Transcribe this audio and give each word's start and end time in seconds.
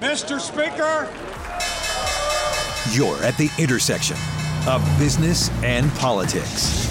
Mr. 0.00 0.38
Speaker. 0.38 1.08
You're 2.94 3.16
at 3.24 3.36
the 3.38 3.50
intersection 3.58 4.16
of 4.68 4.82
business 4.98 5.48
and 5.62 5.90
politics. 5.92 6.84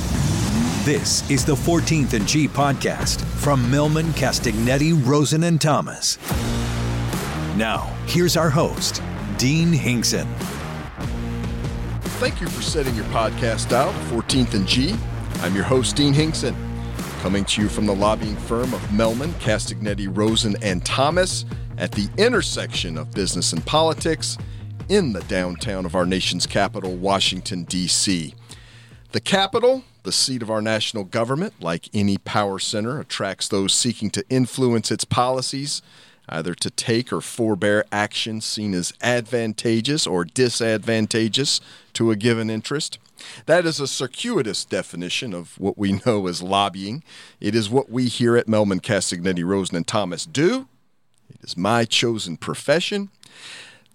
This 0.86 1.30
is 1.30 1.46
the 1.46 1.54
14th 1.54 2.14
and 2.14 2.28
G 2.28 2.48
podcast 2.48 3.22
from 3.24 3.64
Mehlman, 3.72 4.10
Castagnetti, 4.14 4.94
Rosen, 5.06 5.44
and 5.44 5.62
Thomas. 5.62 6.18
Now, 7.56 7.96
here's 8.08 8.36
our 8.36 8.50
host, 8.50 9.04
Dean 9.38 9.72
Hinkson. 9.72 10.28
Thank 12.20 12.42
you 12.42 12.48
for 12.48 12.64
setting 12.64 12.96
your 12.96 13.06
podcast 13.06 13.72
out, 13.72 13.94
14th 14.10 14.56
and 14.56 14.68
G. 14.68 14.96
I'm 15.42 15.54
your 15.54 15.64
host, 15.64 15.96
Dean 15.96 16.14
Hinkson, 16.14 16.56
coming 17.22 17.46
to 17.46 17.62
you 17.62 17.70
from 17.70 17.86
the 17.86 17.94
lobbying 17.94 18.36
firm 18.36 18.74
of 18.74 18.82
Mehlman, 18.88 19.32
Castagnetti, 19.34 20.08
Rosen, 20.12 20.56
and 20.64 20.84
Thomas 20.84 21.46
at 21.78 21.92
the 21.92 22.10
intersection 22.18 22.98
of 22.98 23.12
business 23.12 23.54
and 23.54 23.66
politics 23.66 24.38
in 24.90 25.14
the 25.14 25.22
downtown 25.22 25.86
of 25.86 25.96
our 25.96 26.06
nation's 26.06 26.46
capital, 26.46 26.96
Washington, 26.96 27.64
D.C. 27.64 28.34
The 29.12 29.20
capital, 29.20 29.84
the 30.04 30.12
seat 30.12 30.42
of 30.42 30.52
our 30.52 30.62
national 30.62 31.04
government, 31.04 31.54
like 31.60 31.90
any 31.94 32.18
power 32.18 32.60
center, 32.60 33.00
attracts 33.00 33.48
those 33.48 33.74
seeking 33.74 34.10
to 34.12 34.24
influence 34.30 34.92
its 34.92 35.06
policies, 35.06 35.82
either 36.30 36.54
to 36.56 36.70
take 36.70 37.12
or 37.12 37.22
forbear 37.22 37.86
action 37.92 38.42
seen 38.42 38.74
as 38.74 38.94
advantageous 39.02 40.08
or 40.08 40.26
disadvantageous 40.26 41.60
to 41.94 42.12
a 42.12 42.16
given 42.16 42.50
interest. 42.50 43.00
That 43.48 43.66
is 43.66 43.80
a 43.80 43.88
circuitous 43.88 44.66
definition 44.66 45.34
of 45.34 45.60
what 45.60 45.78
we 45.78 45.94
know 46.06 46.28
as 46.28 46.44
lobbying. 46.44 47.04
It 47.40 47.56
is 47.56 47.70
what 47.70 47.90
we 47.90 48.06
here 48.06 48.38
at 48.38 48.48
Mehlman, 48.48 48.82
Castagnetti, 48.82 49.46
Rosen, 49.46 49.78
and 49.78 49.88
Thomas 49.88 50.26
do 50.26 50.68
it 51.30 51.44
is 51.44 51.58
my 51.58 51.86
chosen 51.86 52.38
profession. 52.38 53.10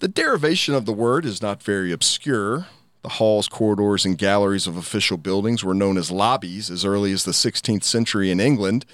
The 0.00 0.08
derivation 0.08 0.74
of 0.74 0.86
the 0.86 0.92
word 0.92 1.24
is 1.24 1.42
not 1.42 1.62
very 1.62 1.92
obscure. 1.92 2.66
The 3.02 3.10
halls, 3.10 3.48
corridors, 3.48 4.04
and 4.04 4.18
galleries 4.18 4.66
of 4.66 4.76
official 4.76 5.16
buildings 5.16 5.64
were 5.64 5.74
known 5.74 5.96
as 5.96 6.10
lobbies 6.10 6.70
as 6.70 6.84
early 6.84 7.12
as 7.12 7.24
the 7.24 7.32
16th 7.32 7.84
century 7.84 8.30
in 8.30 8.40
England, 8.40 8.84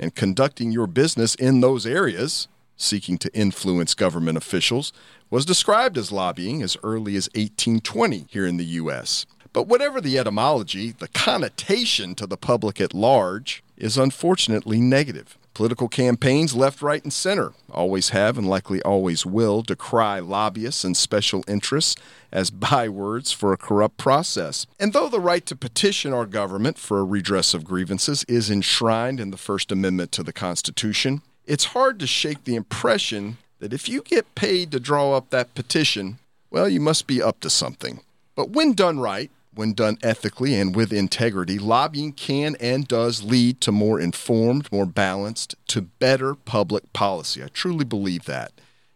and 0.00 0.14
conducting 0.14 0.72
your 0.72 0.86
business 0.86 1.34
in 1.36 1.60
those 1.60 1.86
areas, 1.86 2.48
seeking 2.76 3.16
to 3.18 3.32
influence 3.32 3.94
government 3.94 4.36
officials, 4.36 4.92
was 5.30 5.44
described 5.44 5.96
as 5.96 6.10
lobbying 6.10 6.62
as 6.62 6.76
early 6.82 7.16
as 7.16 7.28
1820 7.34 8.26
here 8.28 8.46
in 8.46 8.56
the 8.56 8.64
U.S. 8.64 9.26
But 9.52 9.68
whatever 9.68 10.00
the 10.00 10.18
etymology, 10.18 10.90
the 10.90 11.08
connotation 11.08 12.16
to 12.16 12.26
the 12.26 12.36
public 12.36 12.80
at 12.80 12.92
large 12.92 13.62
is 13.76 13.96
unfortunately 13.96 14.80
negative. 14.80 15.38
Political 15.54 15.86
campaigns, 15.86 16.56
left, 16.56 16.82
right, 16.82 17.02
and 17.04 17.12
center, 17.12 17.52
always 17.70 18.08
have 18.08 18.36
and 18.36 18.48
likely 18.48 18.82
always 18.82 19.24
will 19.24 19.62
decry 19.62 20.18
lobbyists 20.18 20.82
and 20.82 20.96
special 20.96 21.44
interests 21.46 21.94
as 22.32 22.50
bywords 22.70 23.30
for 23.30 23.52
a 23.52 23.56
corrupt 23.56 23.96
process. 23.96 24.66
And 24.80 24.92
though 24.92 25.08
the 25.08 25.20
right 25.20 25.46
to 25.46 25.54
petition 25.54 26.12
our 26.12 26.26
government 26.26 26.76
for 26.76 26.98
a 26.98 27.04
redress 27.04 27.54
of 27.54 27.64
grievances 27.64 28.24
is 28.24 28.50
enshrined 28.50 29.20
in 29.20 29.30
the 29.30 29.36
First 29.36 29.70
Amendment 29.70 30.10
to 30.12 30.24
the 30.24 30.32
Constitution, 30.32 31.22
it's 31.46 31.66
hard 31.66 32.00
to 32.00 32.06
shake 32.08 32.42
the 32.42 32.56
impression 32.56 33.36
that 33.60 33.72
if 33.72 33.88
you 33.88 34.02
get 34.02 34.34
paid 34.34 34.72
to 34.72 34.80
draw 34.80 35.16
up 35.16 35.30
that 35.30 35.54
petition, 35.54 36.18
well, 36.50 36.68
you 36.68 36.80
must 36.80 37.06
be 37.06 37.22
up 37.22 37.38
to 37.40 37.48
something. 37.48 38.00
But 38.34 38.50
when 38.50 38.72
done 38.72 38.98
right, 38.98 39.30
when 39.54 39.72
done 39.72 39.98
ethically 40.02 40.54
and 40.54 40.74
with 40.74 40.92
integrity, 40.92 41.58
lobbying 41.58 42.12
can 42.12 42.56
and 42.60 42.86
does 42.88 43.22
lead 43.22 43.60
to 43.62 43.72
more 43.72 44.00
informed, 44.00 44.70
more 44.72 44.86
balanced, 44.86 45.54
to 45.68 45.82
better 45.82 46.34
public 46.34 46.92
policy. 46.92 47.42
I 47.42 47.48
truly 47.48 47.84
believe 47.84 48.24
that. 48.24 48.52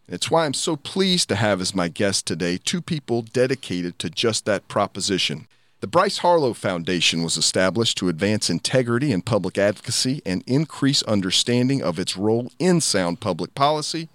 And 0.06 0.14
It's 0.14 0.31
why 0.31 0.45
I'm 0.45 0.55
so 0.55 0.77
pleased 0.77 1.29
to 1.29 1.36
have 1.36 1.61
as 1.61 1.75
my 1.75 1.89
guest 1.89 2.27
today 2.27 2.59
two 2.59 2.81
people 2.81 3.23
dedicated 3.23 3.98
to 3.98 4.11
just 4.11 4.45
that 4.47 4.69
proposition. 4.69 5.47
The 5.81 5.86
Bryce 5.86 6.19
Harlow 6.19 6.55
Foundation 6.55 7.23
was 7.23 7.36
established 7.36 7.98
to 7.98 8.08
advance 8.08 8.51
integrity 8.51 9.13
in 9.13 9.23
public 9.23 9.57
advocacy 9.57 10.20
and 10.27 10.42
increase 10.47 11.05
understanding 11.05 11.83
of 11.83 12.01
its 12.01 12.17
role 12.17 12.51
in 12.58 12.80
sound 12.80 13.20
public 13.20 13.55
policy 13.55 14.08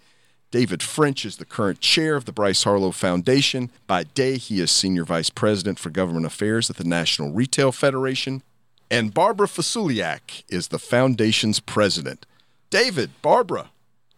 David 0.54 0.84
French 0.84 1.26
is 1.26 1.38
the 1.38 1.46
current 1.46 1.80
chair 1.80 2.16
of 2.16 2.26
the 2.26 2.32
Bryce 2.32 2.64
Harlow 2.64 2.92
Foundation. 2.92 3.72
By 3.88 4.04
day, 4.04 4.38
he 4.38 4.62
is 4.62 4.70
senior 4.70 5.04
vice 5.04 5.32
president 5.32 5.80
for 5.80 5.90
government 5.90 6.28
affairs 6.28 6.70
at 6.70 6.76
the 6.76 6.84
National 6.84 7.32
Retail 7.32 7.72
Federation. 7.72 8.44
And 8.92 9.16
Barbara 9.16 9.48
Fasuliak 9.48 10.44
is 10.50 10.68
the 10.68 10.78
foundation's 10.78 11.60
president. 11.60 12.28
David, 12.70 13.20
Barbara, 13.24 13.72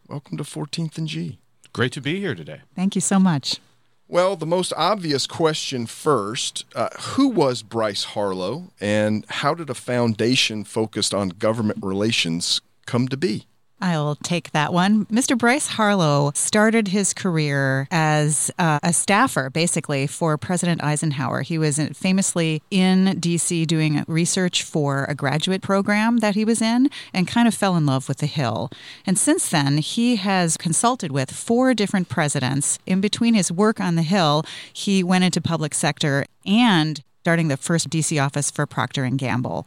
welcome 0.09 0.35
to 0.35 0.43
14th 0.43 0.97
and 0.97 1.07
G. 1.07 1.39
Great 1.71 1.93
to 1.93 2.01
be 2.01 2.19
here 2.19 2.35
today. 2.35 2.63
Thank 2.75 2.95
you 2.95 3.01
so 3.01 3.17
much. 3.17 3.61
Well, 4.09 4.35
the 4.35 4.45
most 4.45 4.73
obvious 4.75 5.27
question 5.27 5.85
first 5.85 6.65
uh, 6.75 6.89
who 6.99 7.29
was 7.29 7.63
Bryce 7.63 8.03
Harlow, 8.03 8.73
and 8.81 9.25
how 9.29 9.53
did 9.53 9.69
a 9.69 9.73
foundation 9.73 10.65
focused 10.65 11.13
on 11.13 11.29
government 11.29 11.79
relations 11.81 12.59
come 12.85 13.07
to 13.07 13.15
be? 13.15 13.47
I'll 13.85 14.15
take 14.15 14.51
that 14.51 14.73
one. 14.73 15.05
Mr. 15.05 15.37
Bryce 15.37 15.67
Harlow 15.67 16.31
started 16.33 16.87
his 16.87 17.13
career 17.13 17.87
as 17.91 18.49
uh, 18.57 18.79
a 18.81 18.91
staffer, 18.91 19.51
basically, 19.51 20.07
for 20.07 20.39
President 20.39 20.83
Eisenhower. 20.83 21.43
He 21.43 21.59
was 21.59 21.77
famously 21.93 22.63
in 22.71 23.19
D.C. 23.19 23.67
doing 23.67 24.03
research 24.07 24.63
for 24.63 25.05
a 25.05 25.13
graduate 25.13 25.61
program 25.61 26.17
that 26.17 26.33
he 26.33 26.43
was 26.43 26.63
in 26.63 26.89
and 27.13 27.27
kind 27.27 27.47
of 27.47 27.53
fell 27.53 27.75
in 27.75 27.85
love 27.85 28.07
with 28.07 28.17
the 28.17 28.25
Hill. 28.25 28.71
And 29.05 29.19
since 29.19 29.49
then, 29.49 29.77
he 29.77 30.15
has 30.15 30.57
consulted 30.57 31.11
with 31.11 31.29
four 31.29 31.75
different 31.75 32.09
presidents. 32.09 32.79
In 32.87 33.01
between 33.01 33.35
his 33.35 33.51
work 33.51 33.79
on 33.79 33.93
the 33.93 34.01
Hill, 34.01 34.45
he 34.73 35.03
went 35.03 35.25
into 35.25 35.41
public 35.41 35.75
sector 35.75 36.25
and 36.43 37.03
starting 37.25 37.47
the 37.47 37.57
first 37.57 37.89
DC 37.89 38.23
office 38.23 38.51
for 38.51 38.67
Procter 38.67 39.03
and 39.03 39.17
Gamble. 39.17 39.65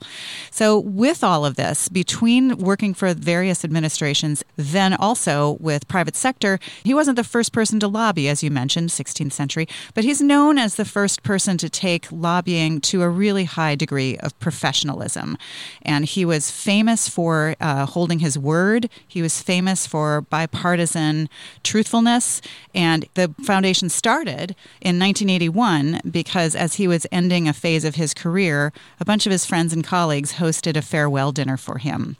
So 0.52 0.78
with 0.78 1.24
all 1.24 1.44
of 1.44 1.56
this, 1.56 1.88
between 1.88 2.56
working 2.56 2.94
for 2.94 3.12
various 3.14 3.64
administrations, 3.64 4.44
then 4.54 4.94
also 4.94 5.56
with 5.58 5.88
private 5.88 6.14
sector, 6.14 6.60
he 6.84 6.94
wasn't 6.94 7.16
the 7.16 7.24
first 7.24 7.52
person 7.52 7.80
to 7.80 7.88
lobby, 7.88 8.28
as 8.28 8.44
you 8.44 8.50
mentioned, 8.52 8.90
16th 8.90 9.32
century, 9.32 9.66
but 9.92 10.04
he's 10.04 10.22
known 10.22 10.56
as 10.56 10.76
the 10.76 10.84
first 10.84 11.24
person 11.24 11.58
to 11.58 11.68
take 11.68 12.06
lobbying 12.12 12.80
to 12.82 13.02
a 13.02 13.08
really 13.08 13.42
high 13.42 13.74
degree 13.74 14.16
of 14.18 14.38
professionalism. 14.38 15.36
And 15.82 16.04
he 16.04 16.24
was 16.24 16.52
famous 16.52 17.08
for 17.08 17.56
uh, 17.60 17.86
holding 17.86 18.20
his 18.20 18.38
word. 18.38 18.88
He 19.08 19.20
was 19.20 19.42
famous 19.42 19.84
for 19.84 20.20
bipartisan 20.20 21.28
truthfulness. 21.64 22.40
And 22.72 23.06
the 23.14 23.34
foundation 23.42 23.88
started 23.88 24.54
in 24.80 25.00
1981 25.00 26.02
because 26.08 26.54
as 26.54 26.74
he 26.74 26.86
was 26.86 27.04
ending 27.10 27.47
a 27.48 27.52
phase 27.52 27.84
of 27.84 27.96
his 27.96 28.14
career, 28.14 28.72
a 29.00 29.04
bunch 29.04 29.26
of 29.26 29.32
his 29.32 29.44
friends 29.44 29.72
and 29.72 29.84
colleagues 29.84 30.34
hosted 30.34 30.76
a 30.76 30.82
farewell 30.82 31.32
dinner 31.32 31.56
for 31.56 31.78
him. 31.78 32.16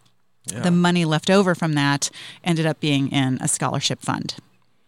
Yeah. 0.47 0.61
The 0.61 0.71
money 0.71 1.05
left 1.05 1.31
over 1.31 1.55
from 1.55 1.75
that 1.75 2.11
ended 2.43 2.66
up 2.66 2.81
being 2.81 3.09
in 3.12 3.39
a 3.41 3.49
scholarship 3.49 4.00
fund. 4.00 4.37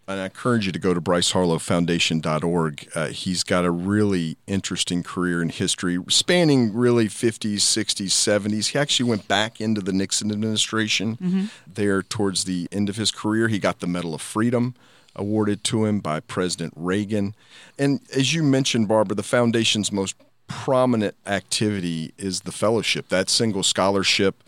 And 0.09 0.21
I 0.21 0.25
encourage 0.25 0.67
you 0.67 0.73
to 0.73 0.79
go 0.79 0.93
to 0.93 1.01
bryceharlowfoundation.org. 1.01 2.89
Uh, 2.97 3.07
he's 3.09 3.45
got 3.45 3.65
a 3.65 3.71
really 3.71 4.37
interesting 4.49 5.05
career 5.05 5.41
in 5.41 5.51
history, 5.51 5.99
spanning 6.09 6.75
really 6.75 7.07
50s, 7.07 7.59
60s, 7.59 8.09
70s. 8.09 8.69
He 8.69 8.79
actually 8.79 9.09
went 9.09 9.29
back 9.29 9.61
into 9.61 9.81
the 9.81 9.93
Nixon 9.93 10.33
administration 10.33 11.17
mm-hmm. 11.17 11.45
there 11.73 12.03
towards 12.03 12.43
the 12.43 12.67
end 12.73 12.89
of 12.89 12.97
his 12.97 13.13
career. 13.13 13.47
He 13.47 13.61
got 13.61 13.79
the 13.79 13.87
Medal 13.87 14.15
of 14.15 14.21
Freedom 14.21 14.75
awarded 15.15 15.63
to 15.65 15.85
him 15.85 16.01
by 16.01 16.21
President 16.21 16.73
Reagan. 16.77 17.35
And 17.79 18.01
as 18.15 18.35
you 18.35 18.43
mentioned, 18.43 18.89
Barbara, 18.89 19.15
the 19.15 19.23
foundation's 19.23 19.93
most 19.93 20.17
prominent 20.51 21.15
activity 21.27 22.13
is 22.19 22.41
the 22.41 22.51
fellowship. 22.51 23.09
That 23.09 23.31
single 23.31 23.63
scholarship 23.63 24.43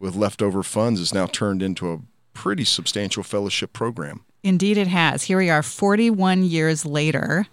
with 0.00 0.16
leftover 0.16 0.64
funds 0.64 0.98
is 0.98 1.14
now 1.14 1.26
turned 1.26 1.62
into 1.62 1.92
a 1.92 2.00
pretty 2.34 2.64
substantial 2.64 3.22
fellowship 3.22 3.72
program. 3.72 4.24
Indeed, 4.42 4.76
it 4.76 4.88
has. 4.88 5.22
Here 5.22 5.38
we 5.38 5.48
are 5.48 5.62
41 5.62 6.42
years 6.42 6.84
later. 6.84 7.46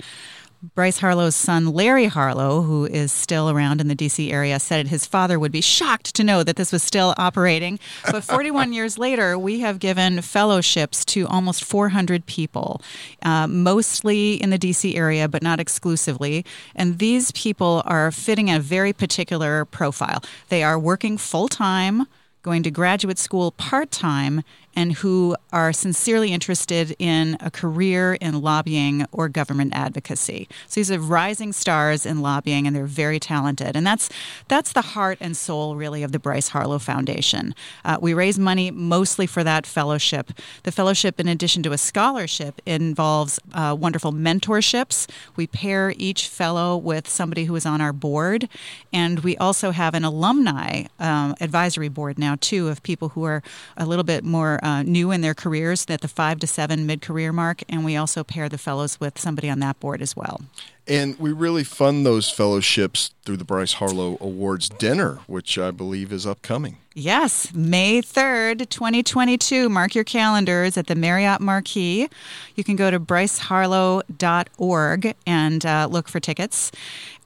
Bryce 0.62 1.00
Harlow's 1.00 1.36
son, 1.36 1.74
Larry 1.74 2.06
Harlow, 2.06 2.62
who 2.62 2.86
is 2.86 3.12
still 3.12 3.50
around 3.50 3.81
in 3.81 3.88
the 3.88 3.96
DC 3.96 4.31
area, 4.31 4.60
said 4.60 4.88
his 4.88 5.08
father 5.08 5.40
would 5.40 5.52
be 5.52 5.60
shocked 5.60 6.13
to 6.13 6.24
know 6.24 6.44
that 6.44 6.56
this 6.56 6.72
was 6.72 6.84
still 6.84 7.16
operating. 7.18 7.80
But 8.12 8.24
41 8.25 8.72
years 8.72 9.00
later, 9.00 9.40
we 9.40 9.62
have 9.62 9.80
given 9.80 10.22
fellowships 10.22 11.04
to 11.06 11.25
almost 11.28 11.63
400 11.63 12.28
people, 12.28 12.80
uh, 13.24 13.48
mostly 13.48 14.34
in 14.36 14.52
the 14.52 14.60
DC 14.60 14.96
area, 14.96 15.28
but 15.28 15.42
not 15.42 15.60
exclusively. 15.60 16.46
And 16.75 17.00
these 17.00 17.31
people 17.31 17.81
are 17.86 18.12
fitting 18.12 18.52
a 18.52 18.60
very 18.60 18.94
particular 18.94 19.66
profile. 19.66 20.24
They 20.50 20.62
are 20.62 20.78
working 20.78 21.18
full 21.18 21.48
time 21.48 22.06
going 22.44 22.63
to 22.63 22.72
graduate 22.72 23.19
school 23.19 23.52
part 23.52 23.92
time 23.92 24.44
and 24.76 24.94
who 24.94 25.36
are 25.52 25.74
sincerely 25.74 26.32
interested 26.32 26.96
in 26.98 27.38
a 27.40 27.52
career 27.52 28.14
in 28.16 28.42
lobbying 28.42 29.06
or 29.12 29.28
government 29.28 29.74
advocacy. 29.76 30.48
So 30.68 30.80
these 30.80 30.92
are 30.92 31.00
rising 31.00 31.52
stars 31.52 32.06
in 32.06 32.22
lobbying, 32.22 32.68
and 32.68 32.76
they're 32.76 32.86
very 32.86 33.20
talented. 33.20 33.76
And 33.76 33.86
that's 33.86 34.10
that's 34.48 34.74
the 34.74 34.82
heart 34.82 35.18
and 35.22 35.36
soul, 35.36 35.76
really, 35.76 36.04
of 36.04 36.12
the 36.12 36.20
Bryce 36.20 36.50
Harlow 36.50 36.80
Foundation. 36.80 37.54
Uh, 37.84 37.98
we 38.02 38.14
raise 38.14 38.40
money 38.40 38.72
mostly 38.72 39.28
for 39.28 39.44
that 39.44 39.66
fellowship. 39.66 40.32
The 40.64 40.72
fellowship, 40.72 41.20
in 41.20 41.28
addition 41.28 41.64
to 41.64 41.72
a 41.74 41.78
scholarship, 41.78 42.62
involves 42.66 43.40
uh, 43.54 43.76
wonderful 43.78 44.14
mentorships. 44.14 45.10
We 45.36 45.48
pair 45.48 45.94
each 45.98 46.28
fellow 46.28 46.78
with 46.78 47.10
somebody 47.10 47.46
who 47.46 47.56
is 47.56 47.66
on 47.66 47.82
our 47.82 47.94
board, 47.94 48.48
and 48.94 49.20
we 49.20 49.36
also 49.38 49.72
have 49.72 49.94
an 49.94 50.06
alumni 50.06 50.84
um, 51.00 51.36
advisory 51.42 51.90
board 51.90 52.18
now 52.18 52.38
too 52.40 52.70
of 52.70 52.82
people 52.84 53.10
who 53.10 53.24
are 53.24 53.44
a 53.76 53.86
little 53.86 54.04
bit 54.04 54.24
more 54.24 54.60
uh, 54.62 54.84
new 54.84 55.12
in 55.12 55.22
their 55.22 55.34
careers 55.34 55.86
at 55.90 56.02
the 56.02 56.08
five 56.08 56.40
to 56.40 56.48
seven 56.48 56.86
mid 56.86 57.02
career 57.02 57.34
mark, 57.34 57.63
and 57.69 57.84
we 57.84 57.96
also 57.96 58.24
pair 58.24 58.50
the 58.50 58.58
fellows 58.58 59.00
with 59.00 59.19
somebody 59.19 59.50
on 59.50 59.60
that 59.60 59.80
board 59.80 60.02
as 60.02 60.16
well. 60.16 60.42
And 60.88 61.18
we 61.19 61.31
really 61.31 61.63
fund 61.63 62.06
those 62.06 62.30
fellowships 62.30 63.12
through 63.24 63.38
the 63.38 63.45
Bryce 63.45 63.74
Harlow 63.74 64.18
Awards 64.19 64.68
dinner, 64.68 65.19
which 65.28 65.57
I 65.57 65.72
believe 65.72 66.12
is 66.12 66.25
upcoming. 66.25 66.78
Yes, 66.94 67.54
May 67.54 68.01
3rd, 68.01 68.68
2022. 68.68 69.69
Mark 69.69 69.95
your 69.95 70.04
calendars 70.04 70.75
at 70.75 70.88
the 70.88 70.95
Marriott 70.95 71.39
Marquis. 71.39 72.10
You 72.56 72.63
can 72.66 72.75
go 72.75 72.92
to 72.92 73.00
bryceharlow.org 73.00 75.16
and 75.25 75.66
uh, 75.66 75.88
look 75.89 76.10
for 76.10 76.19
tickets 76.19 76.69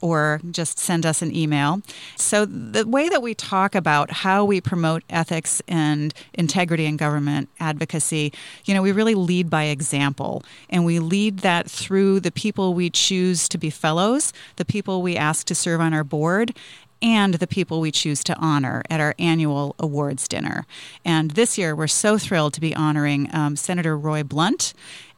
or 0.02 0.40
just 0.52 0.78
send 0.78 1.04
us 1.04 1.24
an 1.24 1.36
email. 1.36 1.82
So, 2.16 2.46
the 2.46 2.86
way 2.86 3.10
that 3.10 3.24
we 3.24 3.34
talk 3.34 3.74
about 3.74 4.12
how 4.12 4.46
we 4.46 4.62
promote 4.62 5.02
ethics 5.10 5.64
and 5.68 6.14
integrity 6.34 6.86
in 6.86 6.96
government 6.96 7.50
advocacy, 7.60 8.32
you 8.66 8.76
know, 8.76 8.84
we 8.84 8.92
really 8.92 9.16
lead 9.16 9.50
by 9.50 9.64
example. 9.64 10.44
And 10.70 10.86
we 10.86 11.00
lead 11.00 11.40
that 11.40 11.72
through 11.72 12.20
the 12.20 12.32
people 12.32 12.76
we 12.76 12.92
choose 12.92 13.45
to 13.50 13.58
be 13.58 13.70
fellows, 13.70 14.34
the 14.56 14.66
people 14.66 15.02
we 15.02 15.16
ask 15.18 15.46
to 15.48 15.56
serve 15.56 15.82
on 15.82 15.94
our 15.94 16.04
board, 16.04 16.56
and 17.02 17.36
the 17.36 17.48
people 17.48 17.82
we 17.82 17.92
choose 17.92 18.24
to 18.24 18.36
honor 18.38 18.82
at 18.90 19.00
our 19.00 19.16
annual 19.20 19.76
awards 19.80 20.28
dinner. 20.28 20.66
And 21.04 21.32
this 21.32 21.58
year, 21.58 21.76
we're 21.76 21.88
so 21.88 22.18
thrilled 22.18 22.54
to 22.54 22.62
be 22.62 22.76
honoring 22.76 23.30
um, 23.34 23.56
Senator 23.56 23.98
Roy 23.98 24.24
Blunt 24.24 24.74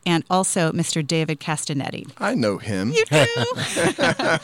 and 0.05 0.23
also 0.29 0.71
Mr. 0.71 1.05
David 1.05 1.39
Castagnetti. 1.39 2.09
I 2.17 2.33
know 2.33 2.57
him. 2.57 2.91
You 2.91 3.05
do? 3.05 3.25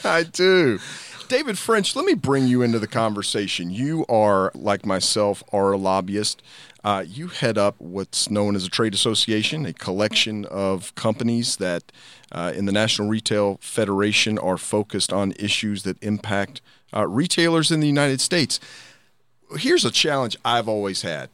I 0.03 0.25
do. 0.31 0.79
David 1.27 1.57
French, 1.57 1.95
let 1.95 2.05
me 2.05 2.13
bring 2.13 2.47
you 2.47 2.61
into 2.61 2.79
the 2.79 2.87
conversation. 2.87 3.69
You 3.69 4.05
are, 4.07 4.51
like 4.53 4.85
myself, 4.85 5.43
are 5.51 5.71
a 5.71 5.77
lobbyist. 5.77 6.41
Uh, 6.83 7.03
you 7.07 7.27
head 7.27 7.57
up 7.57 7.75
what's 7.79 8.29
known 8.29 8.55
as 8.55 8.65
a 8.65 8.69
trade 8.69 8.93
association, 8.93 9.65
a 9.65 9.73
collection 9.73 10.45
of 10.45 10.93
companies 10.95 11.55
that 11.57 11.91
uh, 12.31 12.51
in 12.55 12.65
the 12.65 12.71
National 12.71 13.07
Retail 13.07 13.57
Federation 13.61 14.37
are 14.37 14.57
focused 14.57 15.13
on 15.13 15.33
issues 15.39 15.83
that 15.83 16.01
impact 16.03 16.61
uh, 16.93 17.07
retailers 17.07 17.71
in 17.71 17.79
the 17.79 17.87
United 17.87 18.19
States. 18.19 18.59
Here's 19.57 19.85
a 19.85 19.91
challenge 19.91 20.37
I've 20.43 20.67
always 20.67 21.03
had. 21.03 21.29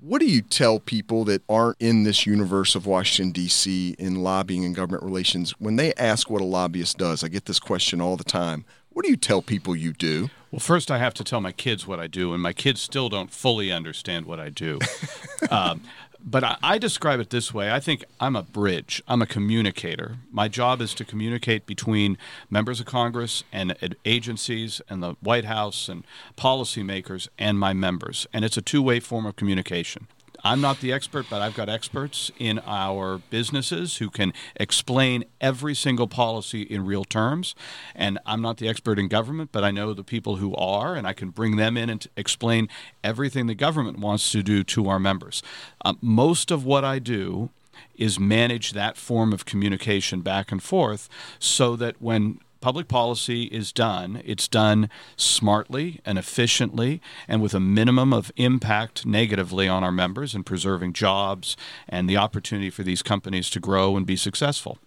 What 0.00 0.20
do 0.20 0.26
you 0.26 0.40
tell 0.40 0.80
people 0.80 1.26
that 1.26 1.42
aren't 1.46 1.76
in 1.78 2.04
this 2.04 2.24
universe 2.24 2.74
of 2.74 2.86
Washington, 2.86 3.32
D.C., 3.32 3.96
in 3.98 4.22
lobbying 4.22 4.64
and 4.64 4.74
government 4.74 5.02
relations 5.02 5.50
when 5.58 5.76
they 5.76 5.92
ask 5.94 6.30
what 6.30 6.40
a 6.40 6.44
lobbyist 6.44 6.96
does? 6.96 7.22
I 7.22 7.28
get 7.28 7.44
this 7.44 7.60
question 7.60 8.00
all 8.00 8.16
the 8.16 8.24
time. 8.24 8.64
What 8.92 9.04
do 9.04 9.10
you 9.10 9.16
tell 9.16 9.40
people 9.40 9.76
you 9.76 9.92
do? 9.92 10.30
Well, 10.50 10.58
first, 10.58 10.90
I 10.90 10.98
have 10.98 11.14
to 11.14 11.24
tell 11.24 11.40
my 11.40 11.52
kids 11.52 11.86
what 11.86 12.00
I 12.00 12.08
do, 12.08 12.32
and 12.34 12.42
my 12.42 12.52
kids 12.52 12.80
still 12.80 13.08
don't 13.08 13.30
fully 13.30 13.70
understand 13.70 14.26
what 14.26 14.40
I 14.40 14.48
do. 14.48 14.80
um, 15.50 15.82
but 16.22 16.42
I, 16.42 16.56
I, 16.60 16.78
describe 16.78 17.20
it 17.20 17.30
this 17.30 17.54
way 17.54 17.70
I 17.70 17.78
think 17.80 18.04
I'm 18.18 18.34
a 18.34 18.42
bridge, 18.42 19.00
I'm 19.06 19.22
a 19.22 19.26
communicator. 19.26 20.16
My 20.32 20.48
job 20.48 20.80
is 20.80 20.92
to 20.94 21.04
communicate 21.04 21.66
between 21.66 22.18
members 22.50 22.80
of 22.80 22.86
Congress 22.86 23.44
and 23.52 23.76
agencies 24.04 24.82
and 24.90 25.02
the 25.02 25.14
White 25.20 25.44
House 25.44 25.88
and 25.88 26.04
policymakers 26.36 27.28
and 27.38 27.60
my 27.60 27.72
members. 27.72 28.26
And 28.32 28.44
it's 28.44 28.56
a 28.56 28.62
two 28.62 28.82
way 28.82 28.98
form 28.98 29.24
of 29.24 29.36
communication. 29.36 30.08
I'm 30.42 30.60
not 30.60 30.80
the 30.80 30.92
expert, 30.92 31.26
but 31.28 31.42
I've 31.42 31.54
got 31.54 31.68
experts 31.68 32.30
in 32.38 32.60
our 32.66 33.18
businesses 33.30 33.98
who 33.98 34.10
can 34.10 34.32
explain 34.56 35.24
every 35.40 35.74
single 35.74 36.06
policy 36.06 36.62
in 36.62 36.84
real 36.84 37.04
terms. 37.04 37.54
And 37.94 38.18
I'm 38.26 38.40
not 38.40 38.58
the 38.58 38.68
expert 38.68 38.98
in 38.98 39.08
government, 39.08 39.50
but 39.52 39.64
I 39.64 39.70
know 39.70 39.92
the 39.92 40.04
people 40.04 40.36
who 40.36 40.54
are, 40.54 40.94
and 40.94 41.06
I 41.06 41.12
can 41.12 41.30
bring 41.30 41.56
them 41.56 41.76
in 41.76 41.90
and 41.90 42.06
explain 42.16 42.68
everything 43.04 43.46
the 43.46 43.54
government 43.54 43.98
wants 43.98 44.30
to 44.32 44.42
do 44.42 44.64
to 44.64 44.88
our 44.88 44.98
members. 44.98 45.42
Uh, 45.84 45.94
most 46.00 46.50
of 46.50 46.64
what 46.64 46.84
I 46.84 46.98
do 46.98 47.50
is 47.96 48.18
manage 48.18 48.72
that 48.72 48.96
form 48.96 49.32
of 49.32 49.44
communication 49.44 50.22
back 50.22 50.50
and 50.50 50.62
forth 50.62 51.08
so 51.38 51.76
that 51.76 52.00
when 52.00 52.40
public 52.60 52.88
policy 52.88 53.44
is 53.44 53.72
done, 53.72 54.22
it's 54.24 54.48
done 54.48 54.90
smartly 55.16 56.00
and 56.04 56.18
efficiently 56.18 57.00
and 57.26 57.42
with 57.42 57.54
a 57.54 57.60
minimum 57.60 58.12
of 58.12 58.30
impact 58.36 59.06
negatively 59.06 59.68
on 59.68 59.82
our 59.82 59.92
members 59.92 60.34
and 60.34 60.44
preserving 60.44 60.92
jobs 60.92 61.56
and 61.88 62.08
the 62.08 62.16
opportunity 62.16 62.70
for 62.70 62.82
these 62.82 63.02
companies 63.02 63.50
to 63.50 63.60
grow 63.60 63.96
and 63.96 64.06
be 64.06 64.16
successful. 64.16 64.78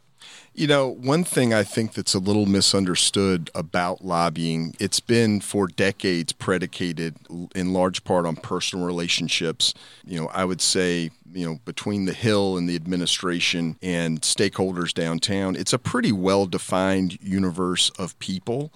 You 0.56 0.68
know, 0.68 0.88
one 0.88 1.24
thing 1.24 1.52
I 1.52 1.64
think 1.64 1.94
that's 1.94 2.14
a 2.14 2.20
little 2.20 2.46
misunderstood 2.46 3.50
about 3.56 4.06
lobbying, 4.06 4.76
it's 4.80 5.00
been 5.00 5.42
for 5.42 5.66
decades 5.66 6.32
predicated 6.32 7.16
in 7.56 7.74
large 7.74 8.04
part 8.04 8.28
on 8.28 8.36
personal 8.36 8.86
relationships. 8.86 9.74
You 10.06 10.22
know, 10.22 10.28
I 10.28 10.46
would 10.46 10.62
say, 10.62 11.10
you 11.34 11.48
know, 11.48 11.60
between 11.66 12.06
the 12.06 12.14
Hill 12.14 12.56
and 12.56 12.70
the 12.70 12.76
administration 12.76 13.78
and 13.82 14.22
stakeholders 14.22 14.94
downtown, 14.94 15.56
it's 15.56 15.74
a 15.74 15.80
pretty 15.80 16.12
well 16.12 16.46
defined 16.46 17.18
universe 17.20 17.90
of 17.98 18.18
people. 18.20 18.72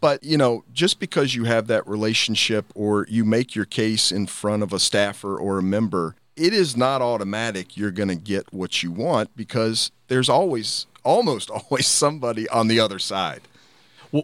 But, 0.00 0.24
you 0.24 0.36
know, 0.38 0.64
just 0.72 0.98
because 0.98 1.34
you 1.34 1.44
have 1.44 1.66
that 1.68 1.86
relationship 1.86 2.66
or 2.74 3.06
you 3.08 3.24
make 3.24 3.54
your 3.54 3.66
case 3.66 4.10
in 4.10 4.26
front 4.26 4.62
of 4.62 4.72
a 4.72 4.80
staffer 4.80 5.36
or 5.36 5.58
a 5.58 5.62
member, 5.62 6.16
it 6.40 6.54
is 6.54 6.74
not 6.74 7.02
automatic 7.02 7.76
you're 7.76 7.90
going 7.90 8.08
to 8.08 8.16
get 8.16 8.50
what 8.50 8.82
you 8.82 8.90
want 8.90 9.36
because 9.36 9.92
there's 10.08 10.30
always 10.30 10.86
almost 11.04 11.50
always 11.70 11.86
somebody 11.86 12.48
on 12.48 12.66
the 12.66 12.80
other 12.80 12.98
side. 12.98 13.42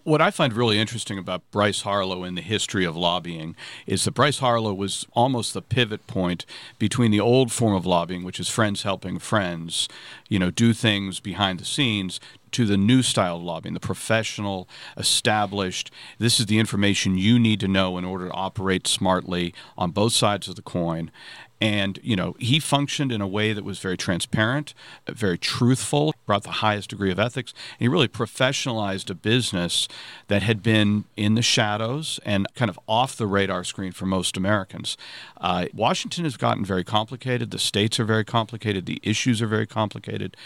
What 0.02 0.20
I 0.20 0.32
find 0.32 0.52
really 0.52 0.80
interesting 0.80 1.16
about 1.16 1.48
Bryce 1.52 1.82
Harlow 1.82 2.24
in 2.24 2.34
the 2.34 2.42
history 2.42 2.84
of 2.84 2.96
lobbying 2.96 3.54
is 3.86 4.04
that 4.04 4.14
Bryce 4.14 4.40
Harlow 4.40 4.74
was 4.74 5.06
almost 5.12 5.54
the 5.54 5.62
pivot 5.62 6.08
point 6.08 6.44
between 6.80 7.12
the 7.12 7.20
old 7.20 7.52
form 7.52 7.72
of 7.72 7.86
lobbying, 7.86 8.24
which 8.24 8.40
is 8.40 8.48
friends 8.48 8.82
helping 8.82 9.20
friends, 9.20 9.88
you 10.28 10.40
know, 10.40 10.50
do 10.50 10.72
things 10.72 11.20
behind 11.20 11.60
the 11.60 11.64
scenes, 11.64 12.18
to 12.56 12.64
the 12.64 12.78
new 12.78 13.02
style 13.02 13.36
of 13.36 13.42
lobbying, 13.42 13.74
the 13.74 13.80
professional, 13.80 14.66
established. 14.96 15.90
This 16.18 16.40
is 16.40 16.46
the 16.46 16.58
information 16.58 17.18
you 17.18 17.38
need 17.38 17.60
to 17.60 17.68
know 17.68 17.98
in 17.98 18.04
order 18.06 18.28
to 18.28 18.32
operate 18.32 18.86
smartly 18.86 19.52
on 19.76 19.90
both 19.90 20.14
sides 20.14 20.48
of 20.48 20.56
the 20.56 20.62
coin 20.62 21.10
and, 21.60 21.98
you 22.02 22.16
know, 22.16 22.36
he 22.38 22.60
functioned 22.60 23.10
in 23.10 23.20
a 23.20 23.26
way 23.26 23.52
that 23.52 23.64
was 23.64 23.78
very 23.78 23.96
transparent, 23.96 24.74
very 25.08 25.38
truthful, 25.38 26.14
brought 26.26 26.42
the 26.42 26.50
highest 26.50 26.90
degree 26.90 27.10
of 27.10 27.18
ethics. 27.18 27.52
And 27.78 27.84
he 27.84 27.88
really 27.88 28.08
professionalized 28.08 29.08
a 29.08 29.14
business 29.14 29.88
that 30.28 30.42
had 30.42 30.62
been 30.62 31.04
in 31.16 31.34
the 31.34 31.42
shadows 31.42 32.20
and 32.26 32.46
kind 32.54 32.68
of 32.68 32.78
off 32.86 33.16
the 33.16 33.26
radar 33.26 33.64
screen 33.64 33.92
for 33.92 34.04
most 34.04 34.36
Americans. 34.36 34.98
Uh, 35.38 35.66
Washington 35.72 36.24
has 36.24 36.36
gotten 36.36 36.64
very 36.64 36.84
complicated. 36.84 37.50
The 37.50 37.58
states 37.58 37.98
are 37.98 38.04
very 38.04 38.24
complicated. 38.24 38.84
The 38.84 39.00
issues 39.02 39.40
are 39.40 39.46
very 39.46 39.66
complicated. 39.66 40.36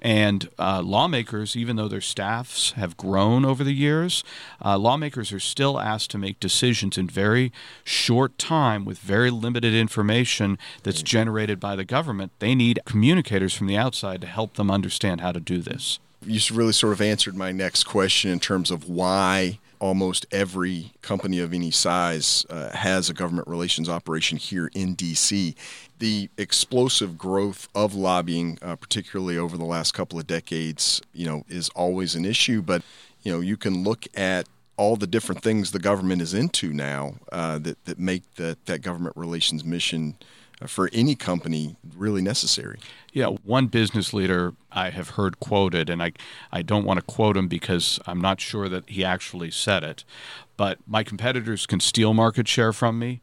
And 0.00 0.48
uh, 0.58 0.82
lawmakers, 0.82 1.56
even 1.56 1.76
though 1.76 1.88
their 1.88 2.00
staffs 2.00 2.72
have 2.72 2.96
grown 2.96 3.44
over 3.44 3.64
the 3.64 3.72
years, 3.72 4.22
uh, 4.64 4.78
lawmakers 4.78 5.32
are 5.32 5.40
still 5.40 5.80
asked 5.80 6.10
to 6.12 6.18
make 6.18 6.38
decisions 6.38 6.96
in 6.96 7.08
very 7.08 7.52
short 7.82 8.38
time 8.38 8.84
with 8.84 8.98
very 8.98 9.30
limited 9.30 9.74
information 9.74 10.58
that's 10.84 11.02
generated 11.02 11.58
by 11.58 11.74
the 11.74 11.84
government. 11.84 12.32
They 12.38 12.54
need 12.54 12.80
communicators 12.84 13.54
from 13.54 13.66
the 13.66 13.76
outside 13.76 14.20
to 14.20 14.26
help 14.28 14.54
them 14.54 14.70
understand 14.70 15.20
how 15.20 15.32
to 15.32 15.40
do 15.40 15.58
this. 15.58 15.98
You 16.24 16.40
really 16.52 16.72
sort 16.72 16.92
of 16.92 17.00
answered 17.00 17.36
my 17.36 17.52
next 17.52 17.84
question 17.84 18.30
in 18.30 18.40
terms 18.40 18.70
of 18.70 18.88
why 18.88 19.58
almost 19.80 20.26
every 20.30 20.92
company 21.02 21.40
of 21.40 21.52
any 21.52 21.70
size 21.70 22.44
uh, 22.50 22.70
has 22.76 23.08
a 23.10 23.14
government 23.14 23.48
relations 23.48 23.88
operation 23.88 24.38
here 24.38 24.70
in 24.74 24.94
D.C 24.94 25.54
the 25.98 26.30
explosive 26.38 27.18
growth 27.18 27.68
of 27.74 27.94
lobbying, 27.94 28.58
uh, 28.62 28.76
particularly 28.76 29.36
over 29.36 29.56
the 29.56 29.64
last 29.64 29.92
couple 29.94 30.18
of 30.18 30.26
decades, 30.26 31.00
you 31.12 31.26
know, 31.26 31.44
is 31.48 31.68
always 31.70 32.14
an 32.14 32.24
issue. 32.24 32.62
But 32.62 32.82
you 33.22 33.32
know, 33.32 33.40
you 33.40 33.56
can 33.56 33.82
look 33.82 34.06
at 34.16 34.48
all 34.76 34.96
the 34.96 35.06
different 35.06 35.42
things 35.42 35.72
the 35.72 35.78
government 35.78 36.22
is 36.22 36.34
into 36.34 36.72
now 36.72 37.14
uh, 37.32 37.58
that 37.58 37.84
that 37.84 37.98
make 37.98 38.34
that 38.36 38.64
that 38.66 38.82
government 38.82 39.16
relations 39.16 39.64
mission 39.64 40.16
for 40.66 40.90
any 40.92 41.14
company 41.14 41.76
really 41.96 42.22
necessary. 42.22 42.78
Yeah, 43.12 43.28
one 43.44 43.66
business 43.66 44.12
leader 44.12 44.54
I 44.72 44.90
have 44.90 45.10
heard 45.10 45.40
quoted, 45.40 45.88
and 45.88 46.02
I 46.02 46.12
I 46.52 46.62
don't 46.62 46.84
want 46.84 46.98
to 46.98 47.06
quote 47.06 47.36
him 47.36 47.48
because 47.48 48.00
I'm 48.06 48.20
not 48.20 48.40
sure 48.40 48.68
that 48.68 48.88
he 48.88 49.04
actually 49.04 49.50
said 49.50 49.84
it, 49.84 50.04
but 50.56 50.78
my 50.86 51.02
competitors 51.02 51.66
can 51.66 51.80
steal 51.80 52.14
market 52.14 52.48
share 52.48 52.72
from 52.72 52.98
me 52.98 53.20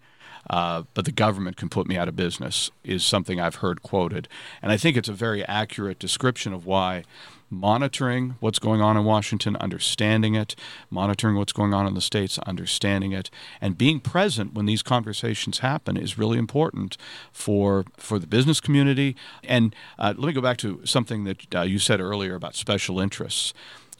uh, 0.49 0.83
but 0.93 1.05
the 1.05 1.11
government 1.11 1.57
can 1.57 1.69
put 1.69 1.87
me 1.87 1.97
out 1.97 2.07
of 2.07 2.15
business, 2.15 2.69
is 2.83 3.03
something 3.03 3.39
I've 3.39 3.55
heard 3.55 3.81
quoted. 3.81 4.27
And 4.61 4.71
I 4.71 4.77
think 4.77 4.95
it's 4.97 5.09
a 5.09 5.13
very 5.13 5.43
accurate 5.45 5.99
description 5.99 6.53
of 6.53 6.65
why 6.65 7.03
monitoring 7.49 8.35
what's 8.39 8.59
going 8.59 8.81
on 8.81 8.97
in 8.97 9.03
Washington, 9.03 9.55
understanding 9.57 10.35
it, 10.35 10.55
monitoring 10.89 11.35
what's 11.35 11.53
going 11.53 11.73
on 11.73 11.87
in 11.87 11.93
the 11.93 12.01
states, 12.01 12.37
understanding 12.39 13.11
it, 13.11 13.29
and 13.61 13.77
being 13.77 13.99
present 13.99 14.53
when 14.53 14.65
these 14.65 14.81
conversations 14.81 15.59
happen 15.59 15.97
is 15.97 16.17
really 16.17 16.37
important 16.37 16.97
for 17.31 17.85
for 17.97 18.19
the 18.19 18.27
business 18.27 18.59
community. 18.59 19.15
And 19.43 19.75
uh, 19.99 20.13
let 20.17 20.27
me 20.27 20.33
go 20.33 20.41
back 20.41 20.57
to 20.57 20.81
something 20.85 21.23
that 21.25 21.55
uh, 21.55 21.61
you 21.61 21.79
said 21.79 21.99
earlier 21.99 22.35
about 22.35 22.55
special 22.55 22.99
interests 22.99 23.53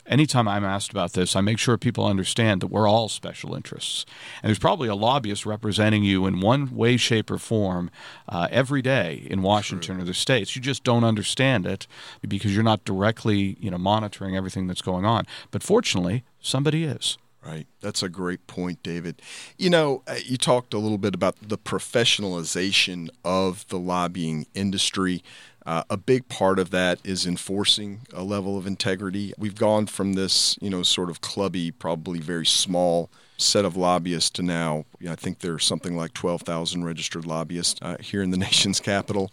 anytime 0.05 0.47
I'm 0.47 0.63
asked 0.63 0.91
about 0.91 1.13
this, 1.13 1.35
I 1.35 1.41
make 1.41 1.59
sure 1.59 1.77
people 1.77 2.05
understand 2.05 2.61
that 2.61 2.67
we're 2.67 2.87
all 2.87 3.09
special 3.09 3.55
interests. 3.55 4.05
And 4.41 4.49
there's 4.49 4.59
probably 4.59 4.87
a 4.87 4.95
lobbyist 4.95 5.45
representing 5.45 6.03
you 6.03 6.25
in 6.25 6.39
one 6.39 6.75
way, 6.75 6.97
shape, 6.97 7.31
or 7.31 7.37
form 7.37 7.89
uh, 8.29 8.47
every 8.51 8.81
day 8.81 9.25
in 9.29 9.41
Washington 9.41 9.95
True. 9.95 10.03
or 10.03 10.05
the 10.05 10.13
states. 10.13 10.55
You 10.55 10.61
just 10.61 10.83
don't 10.83 11.03
understand 11.03 11.65
it 11.65 11.87
because 12.27 12.53
you're 12.53 12.63
not 12.63 12.85
directly, 12.85 13.57
you 13.59 13.71
know, 13.71 13.77
monitoring 13.77 14.35
everything 14.35 14.67
that's 14.67 14.81
going 14.81 15.05
on. 15.05 15.25
But 15.51 15.63
fortunately, 15.63 16.23
somebody 16.39 16.83
is. 16.83 17.17
Right. 17.45 17.67
That's 17.79 18.01
a 18.01 18.09
great 18.09 18.47
point, 18.47 18.81
David. 18.81 19.21
You 19.55 19.69
know, 19.69 20.01
uh, 20.07 20.15
you 20.25 20.35
talked 20.35 20.73
a 20.73 20.79
little 20.79 20.97
bit 20.97 21.13
about 21.13 21.35
the 21.47 21.59
professionalization 21.59 23.09
of 23.23 23.67
the 23.67 23.77
lobbying 23.77 24.47
industry. 24.55 25.23
Uh, 25.65 25.83
a 25.89 25.97
big 25.97 26.27
part 26.29 26.59
of 26.59 26.69
that 26.69 26.99
is 27.03 27.25
enforcing 27.25 28.01
a 28.13 28.23
level 28.23 28.57
of 28.57 28.67
integrity. 28.67 29.33
We've 29.37 29.55
gone 29.55 29.87
from 29.87 30.13
this, 30.13 30.57
you 30.61 30.69
know, 30.69 30.83
sort 30.83 31.09
of 31.09 31.21
clubby, 31.21 31.71
probably 31.71 32.19
very 32.19 32.45
small 32.45 33.09
set 33.37 33.65
of 33.65 33.75
lobbyists 33.75 34.29
to 34.31 34.43
now, 34.43 34.85
you 34.99 35.07
know, 35.07 35.13
I 35.13 35.15
think 35.15 35.39
there's 35.39 35.65
something 35.65 35.97
like 35.97 36.13
12,000 36.13 36.83
registered 36.83 37.25
lobbyists 37.25 37.79
uh, 37.81 37.97
here 37.99 38.21
in 38.21 38.31
the 38.31 38.37
nation's 38.49 38.79
capital. 38.79 39.31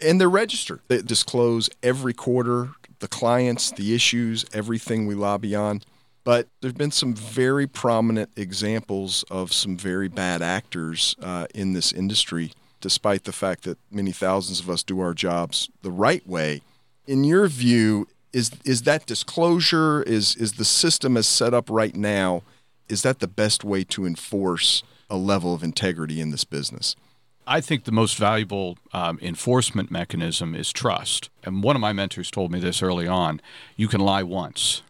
And 0.00 0.20
they're 0.20 0.28
registered. 0.28 0.80
They 0.88 1.00
disclose 1.00 1.70
every 1.82 2.12
quarter 2.12 2.70
the 2.98 3.08
clients, 3.08 3.72
the 3.72 3.94
issues, 3.94 4.44
everything 4.52 5.06
we 5.06 5.14
lobby 5.14 5.54
on. 5.54 5.82
But 6.24 6.48
there 6.60 6.68
have 6.68 6.78
been 6.78 6.92
some 6.92 7.14
very 7.14 7.66
prominent 7.66 8.30
examples 8.36 9.24
of 9.28 9.52
some 9.52 9.76
very 9.76 10.06
bad 10.06 10.40
actors 10.40 11.16
uh, 11.20 11.46
in 11.52 11.72
this 11.72 11.92
industry 11.92 12.52
despite 12.82 13.24
the 13.24 13.32
fact 13.32 13.62
that 13.62 13.78
many 13.90 14.12
thousands 14.12 14.60
of 14.60 14.68
us 14.68 14.82
do 14.82 15.00
our 15.00 15.14
jobs 15.14 15.70
the 15.80 15.90
right 15.90 16.26
way. 16.26 16.60
In 17.06 17.24
your 17.24 17.46
view, 17.48 18.06
is 18.32 18.50
is 18.64 18.82
that 18.82 19.06
disclosure 19.06 20.02
is 20.02 20.36
is 20.36 20.54
the 20.54 20.64
system 20.64 21.16
as 21.16 21.26
set 21.26 21.54
up 21.54 21.70
right 21.70 21.94
now 21.94 22.42
is 22.88 23.02
that 23.02 23.20
the 23.20 23.28
best 23.28 23.64
way 23.64 23.84
to 23.84 24.04
enforce 24.04 24.82
a 25.08 25.16
level 25.16 25.54
of 25.54 25.62
integrity 25.62 26.20
in 26.20 26.30
this 26.30 26.44
business? 26.44 26.96
I 27.46 27.60
think 27.60 27.84
the 27.84 27.92
most 27.92 28.16
valuable 28.16 28.78
um, 28.92 29.18
enforcement 29.20 29.90
mechanism 29.90 30.54
is 30.54 30.72
trust. 30.72 31.28
And 31.42 31.62
one 31.62 31.74
of 31.74 31.80
my 31.80 31.92
mentors 31.92 32.30
told 32.30 32.52
me 32.52 32.60
this 32.60 32.82
early 32.82 33.08
on 33.08 33.40
you 33.76 33.88
can 33.88 34.00
lie 34.00 34.22
once, 34.22 34.82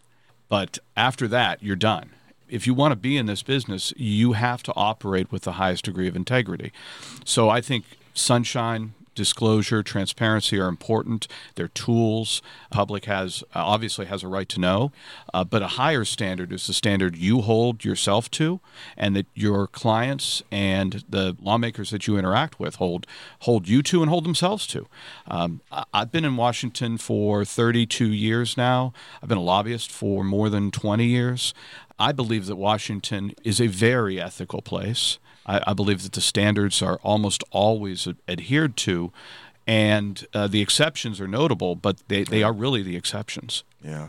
but 0.49 0.79
after 0.97 1.29
that, 1.29 1.63
you're 1.63 1.77
done 1.77 2.11
if 2.53 2.67
you 2.67 2.75
want 2.75 2.93
to 2.93 2.97
be 2.97 3.17
in 3.17 3.25
this 3.25 3.43
business, 3.43 3.95
you 3.97 4.33
have 4.35 4.63
to 4.65 4.73
operate 4.77 5.33
with 5.33 5.43
the 5.43 5.53
highest 5.53 5.87
degree 5.87 6.07
of 6.07 6.15
integrity. 6.15 6.71
So 7.25 7.49
I 7.49 7.63
think 7.63 7.85
sunshine, 8.13 8.93
disclosure, 9.15 9.83
transparency 9.83 10.59
are 10.59 10.69
important. 10.69 11.29
They're 11.55 11.69
tools. 11.69 12.43
Public 12.71 13.07
has 13.07 13.43
uh, 13.55 13.65
obviously 13.65 14.07
has 14.07 14.23
a 14.23 14.29
right 14.29 14.49
to 14.49 14.61
know, 14.61 14.93
uh, 15.33 15.45
but 15.45 15.63
a 15.63 15.69
higher 15.69 16.05
standard 16.05 16.53
is 16.53 16.67
the 16.67 16.73
standard 16.73 17.17
you 17.17 17.41
hold 17.43 17.85
yourself 17.85 18.31
to, 18.33 18.61
and 18.97 19.15
that 19.17 19.27
your 19.35 19.67
clients 19.67 20.43
and 20.51 21.05
the 21.09 21.37
lawmakers 21.41 21.91
that 21.91 22.07
you 22.07 22.17
interact 22.17 22.59
with 22.59 22.77
hold 22.77 23.07
hold 23.41 23.69
you 23.69 23.83
to 23.83 24.03
and 24.03 24.11
hold 24.11 24.25
themselves 24.25 24.67
to. 24.69 24.87
Um, 25.27 25.61
I've 25.93 26.13
been 26.13 26.25
in 26.25 26.37
Washington 26.37 26.99
for 26.99 27.45
32 27.45 28.07
years 28.07 28.57
now. 28.57 28.93
I've 29.23 29.29
been 29.29 29.39
a 29.39 29.43
lobbyist 29.43 29.91
for 29.91 30.25
more 30.25 30.49
than 30.49 30.71
20 30.71 31.05
years. 31.05 31.55
I 31.99 32.13
believe 32.13 32.47
that 32.47 32.57
Washington 32.57 33.35
is 33.45 33.61
a 33.61 33.69
very 33.69 34.21
ethical 34.21 34.63
place. 34.63 35.19
I, 35.47 35.61
I 35.67 35.73
believe 35.73 36.03
that 36.03 36.13
the 36.13 36.21
standards 36.21 36.83
are 36.83 36.99
almost 37.03 37.43
always 37.51 38.09
adhered 38.29 38.77
to, 38.79 39.13
and 39.67 40.27
uh, 40.35 40.47
the 40.47 40.61
exceptions 40.61 41.21
are 41.21 41.29
notable, 41.29 41.77
but 41.77 41.97
they, 42.09 42.25
they 42.25 42.43
are 42.43 42.53
really 42.53 42.83
the 42.83 42.97
exceptions. 42.97 43.63
Yeah. 43.83 44.09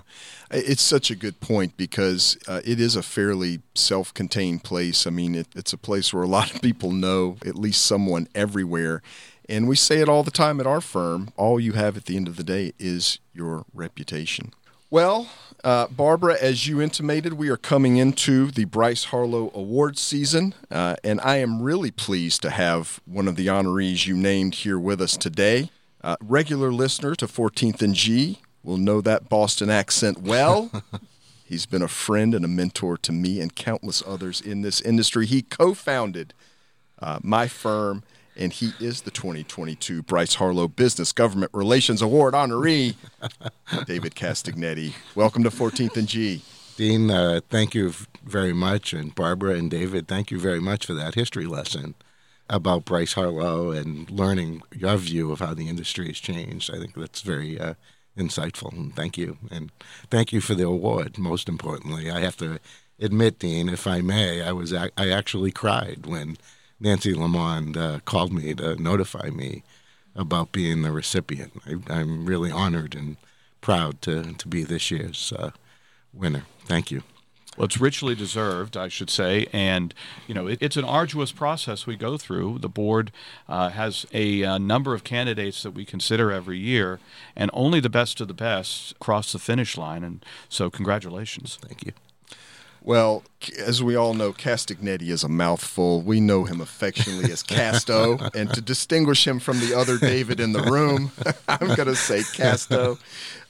It's 0.52 0.82
such 0.82 1.10
a 1.10 1.16
good 1.16 1.40
point 1.40 1.78
because 1.78 2.38
uh, 2.48 2.62
it 2.64 2.80
is 2.80 2.96
a 2.96 3.04
fairly 3.04 3.62
self 3.76 4.14
contained 4.14 4.64
place. 4.64 5.08
I 5.08 5.10
mean, 5.10 5.36
it, 5.36 5.48
it's 5.56 5.74
a 5.74 5.78
place 5.78 6.14
where 6.14 6.24
a 6.24 6.28
lot 6.28 6.54
of 6.54 6.62
people 6.62 6.92
know 6.92 7.38
at 7.46 7.56
least 7.56 7.86
someone 7.86 8.28
everywhere. 8.36 9.02
And 9.50 9.68
we 9.68 9.76
say 9.76 10.00
it 10.00 10.08
all 10.08 10.24
the 10.24 10.32
time 10.32 10.60
at 10.60 10.68
our 10.68 10.82
firm 10.82 11.30
all 11.36 11.60
you 11.60 11.74
have 11.74 11.98
at 11.98 12.06
the 12.06 12.16
end 12.16 12.28
of 12.28 12.38
the 12.38 12.44
day 12.44 12.74
is 12.80 13.20
your 13.34 13.66
reputation. 13.74 14.54
Well, 14.90 15.28
uh, 15.64 15.88
Barbara, 15.88 16.38
as 16.40 16.68
you 16.68 16.82
intimated, 16.82 17.34
we 17.34 17.50
are 17.50 17.58
coming 17.58 17.98
into 17.98 18.52
the 18.52 18.66
Bryce 18.66 19.06
Harlow 19.06 19.50
Awards 19.56 20.02
season, 20.02 20.54
uh, 20.70 20.96
and 21.04 21.22
I 21.22 21.38
am 21.38 21.62
really 21.62 21.92
pleased 21.92 22.42
to 22.42 22.50
have 22.50 23.00
one 23.06 23.28
of 23.28 23.38
the 23.38 23.48
honorees 23.48 24.06
you 24.06 24.16
named 24.18 24.56
here 24.56 24.78
with 24.78 25.02
us 25.02 25.16
today. 25.16 25.70
Uh, 26.04 26.18
regular 26.22 26.72
listener 26.72 27.16
to 27.16 27.28
14th 27.28 27.82
and 27.82 27.96
G 27.96 28.40
will 28.62 28.78
know 28.78 29.00
that 29.02 29.30
Boston 29.30 29.70
accent 29.70 30.22
well. 30.22 30.70
He's 31.46 31.66
been 31.66 31.82
a 31.82 31.88
friend 31.88 32.36
and 32.36 32.44
a 32.44 32.50
mentor 32.50 32.98
to 32.98 33.12
me 33.12 33.40
and 33.40 33.56
countless 33.56 34.04
others 34.06 34.42
in 34.42 34.64
this 34.64 34.82
industry. 34.82 35.26
He 35.26 35.42
co 35.44 35.74
founded 35.74 36.34
uh, 37.00 37.20
my 37.22 37.48
firm 37.48 38.04
and 38.36 38.54
he 38.54 38.74
is 38.80 39.02
the 39.02 39.12
2022 39.12 40.02
Bryce 40.04 40.36
Harlow 40.36 40.68
Business 40.68 41.12
Government 41.12 41.52
Relations 41.54 42.02
Award 42.02 42.34
honoree, 42.34 42.96
David 43.86 44.16
Castagnetti. 44.16 44.94
Welcome 45.16 45.44
to 45.44 45.50
14th 45.50 45.98
and 45.98 46.08
G. 46.08 46.42
Dean, 46.76 47.12
uh, 47.12 47.42
thank 47.50 47.76
you 47.76 47.94
very 48.24 48.54
much, 48.54 48.94
and 48.94 49.14
Barbara 49.14 49.54
and 49.54 49.70
David, 49.70 50.08
thank 50.08 50.32
you 50.32 50.40
very 50.40 50.60
much 50.60 50.86
for 50.86 50.94
that 50.94 51.16
history 51.16 51.46
lesson 51.46 51.96
about 52.50 52.86
Bryce 52.86 53.14
Harlow 53.14 53.72
and 53.72 54.10
learning 54.10 54.62
your 54.76 54.98
view 54.98 55.32
of 55.32 55.40
how 55.40 55.54
the 55.54 55.70
industry 55.70 56.08
has 56.08 56.18
changed. 56.18 56.74
I 56.74 56.80
think 56.80 56.96
that's 56.96 57.22
very 57.22 57.60
uh, 57.60 57.76
insightful, 58.18 58.72
and 58.74 58.96
thank 58.96 59.18
you. 59.18 59.38
And 59.52 59.72
thank 60.10 60.34
you 60.34 60.42
for 60.42 60.56
the 60.56 60.66
award, 60.66 61.18
most 61.18 61.48
importantly. 61.48 62.10
I 62.10 62.22
have 62.22 62.38
to 62.38 62.60
admit, 63.00 63.40
Dean, 63.40 63.70
if 63.70 63.86
I 63.86 64.02
may, 64.02 64.42
I 64.42 64.52
was 64.52 64.74
I 64.74 64.90
actually 64.98 65.52
cried 65.52 66.06
when– 66.06 66.38
Nancy 66.84 67.14
Lamond 67.14 67.78
uh, 67.78 68.00
called 68.04 68.34
me 68.34 68.54
to 68.56 68.76
notify 68.76 69.30
me 69.30 69.64
about 70.16 70.52
being 70.52 70.82
the 70.82 70.92
recipient. 70.92 71.54
I, 71.66 72.02
am 72.02 72.26
really 72.26 72.52
honored 72.52 72.94
and 72.94 73.16
proud 73.62 74.02
to, 74.02 74.34
to 74.34 74.48
be 74.50 74.64
this 74.64 74.92
year's 74.92 75.32
uh, 75.32 75.52
winner. 76.14 76.44
Thank 76.66 76.92
you. 76.92 77.02
Well, 77.56 77.66
it's 77.66 77.80
richly 77.80 78.16
deserved, 78.16 78.76
I 78.76 78.90
should 78.90 79.10
say, 79.10 79.48
and 79.54 79.94
you 80.28 80.34
know 80.34 80.48
it, 80.48 80.58
it's 80.60 80.76
an 80.76 80.84
arduous 80.84 81.32
process 81.32 81.88
we 81.88 81.96
go 81.96 82.18
through. 82.18 82.60
The 82.60 82.68
board 82.68 83.12
uh, 83.48 83.70
has 83.70 84.06
a, 84.12 84.42
a, 84.42 84.50
uh, 84.50 84.58
number 84.58 84.94
of 84.94 85.04
candidates 85.04 85.64
that 85.64 85.72
we 85.72 85.86
consider 85.86 86.32
every 86.32 86.58
year, 86.58 87.00
and 87.36 87.52
only 87.54 87.80
the 87.80 87.90
best 87.90 88.20
of 88.20 88.28
the 88.28 88.34
best 88.34 89.00
cross 89.00 89.32
the 89.32 89.40
finish 89.40 89.78
line. 89.78 90.04
And 90.04 90.26
so, 90.50 90.72
congratulations! 90.72 91.60
Thank 91.62 91.86
you. 91.86 91.94
Well, 92.86 93.24
as 93.58 93.82
we 93.82 93.96
all 93.96 94.14
know, 94.14 94.34
Castagnetti 94.34 95.08
is 95.08 95.24
a 95.24 95.30
mouthful. 95.30 96.02
We 96.02 96.20
know 96.20 96.44
him 96.44 96.60
affectionately 96.60 97.32
as 97.32 97.42
Casto. 97.42 98.18
and 98.36 98.54
to 98.54 98.60
distinguish 98.60 99.26
him 99.26 99.40
from 99.40 99.62
the 99.62 99.74
other 99.74 99.98
David 99.98 100.42
in 100.42 100.52
the 100.52 100.62
room, 100.62 101.12
I'm 101.48 101.76
going 101.76 101.88
to 101.88 101.96
say 101.96 102.24
Casto. 102.34 103.00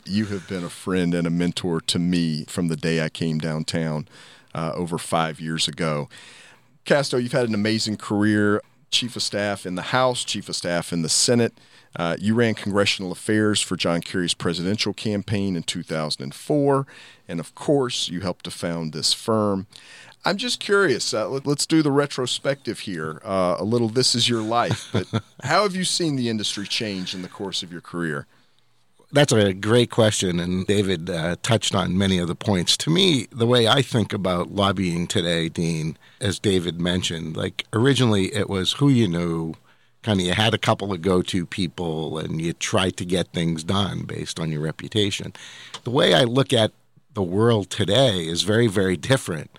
You 0.05 0.25
have 0.25 0.47
been 0.47 0.63
a 0.63 0.69
friend 0.69 1.15
and 1.15 1.25
a 1.25 1.31
mentor 1.31 1.81
to 1.81 1.97
me 1.97 2.45
from 2.45 2.67
the 2.67 2.75
day 2.75 3.03
I 3.03 3.09
came 3.09 3.39
downtown 3.39 4.07
uh, 4.53 4.71
over 4.75 4.99
five 4.99 5.39
years 5.39 5.67
ago. 5.67 6.09
Casto, 6.85 7.17
you've 7.17 7.31
had 7.31 7.47
an 7.47 7.55
amazing 7.55 7.97
career 7.97 8.61
chief 8.91 9.15
of 9.15 9.23
staff 9.23 9.65
in 9.65 9.73
the 9.73 9.81
House, 9.81 10.23
chief 10.23 10.47
of 10.47 10.55
staff 10.55 10.93
in 10.93 11.01
the 11.01 11.09
Senate. 11.09 11.53
Uh, 11.95 12.17
you 12.19 12.33
ran 12.33 12.55
congressional 12.55 13.11
affairs 13.11 13.61
for 13.61 13.75
John 13.75 14.01
Kerry's 14.01 14.33
presidential 14.33 14.93
campaign 14.93 15.55
in 15.55 15.63
2004. 15.63 16.87
And 17.27 17.39
of 17.39 17.55
course, 17.55 18.09
you 18.09 18.21
helped 18.21 18.45
to 18.45 18.51
found 18.51 18.93
this 18.93 19.13
firm. 19.13 19.67
I'm 20.25 20.37
just 20.37 20.59
curious. 20.59 21.13
Uh, 21.13 21.27
let, 21.27 21.45
us 21.47 21.65
do 21.65 21.81
the 21.81 21.91
retrospective 21.91 22.79
here. 22.79 23.21
Uh, 23.23 23.57
a 23.59 23.63
little, 23.63 23.89
this 23.89 24.15
is 24.15 24.29
your 24.29 24.41
life. 24.41 24.89
But 24.93 25.07
how 25.43 25.63
have 25.63 25.75
you 25.75 25.83
seen 25.83 26.15
the 26.15 26.29
industry 26.29 26.65
change 26.65 27.13
in 27.13 27.21
the 27.21 27.27
course 27.27 27.63
of 27.63 27.71
your 27.71 27.81
career? 27.81 28.25
That's 29.11 29.31
a 29.31 29.53
great 29.53 29.91
question, 29.91 30.39
and 30.39 30.65
David 30.65 31.07
uh, 31.07 31.35
touched 31.43 31.75
on 31.75 31.95
many 31.95 32.17
of 32.17 32.27
the 32.27 32.33
points. 32.35 32.75
To 32.77 32.89
me, 32.89 33.27
the 33.31 33.45
way 33.45 33.67
I 33.67 33.83
think 33.83 34.11
about 34.11 34.51
lobbying 34.51 35.05
today, 35.05 35.49
Dean, 35.49 35.97
as 36.19 36.39
David 36.39 36.81
mentioned, 36.81 37.37
like 37.37 37.65
originally 37.73 38.33
it 38.33 38.49
was 38.49 38.73
who 38.73 38.89
you 38.89 39.07
knew, 39.07 39.53
kind 40.03 40.19
of 40.19 40.25
you 40.25 40.33
had 40.33 40.53
a 40.53 40.59
couple 40.59 40.93
of 40.93 41.01
go-to 41.01 41.45
people, 41.45 42.17
and 42.17 42.41
you 42.41 42.53
tried 42.53 42.97
to 42.97 43.05
get 43.05 43.29
things 43.29 43.63
done 43.63 44.03
based 44.03 44.39
on 44.39 44.51
your 44.51 44.61
reputation. 44.61 45.33
The 45.83 45.91
way 45.91 46.13
I 46.13 46.23
look 46.23 46.53
at 46.53 46.71
the 47.13 47.23
world 47.23 47.69
today 47.69 48.27
is 48.27 48.43
very, 48.43 48.67
very 48.67 48.97
different. 48.97 49.49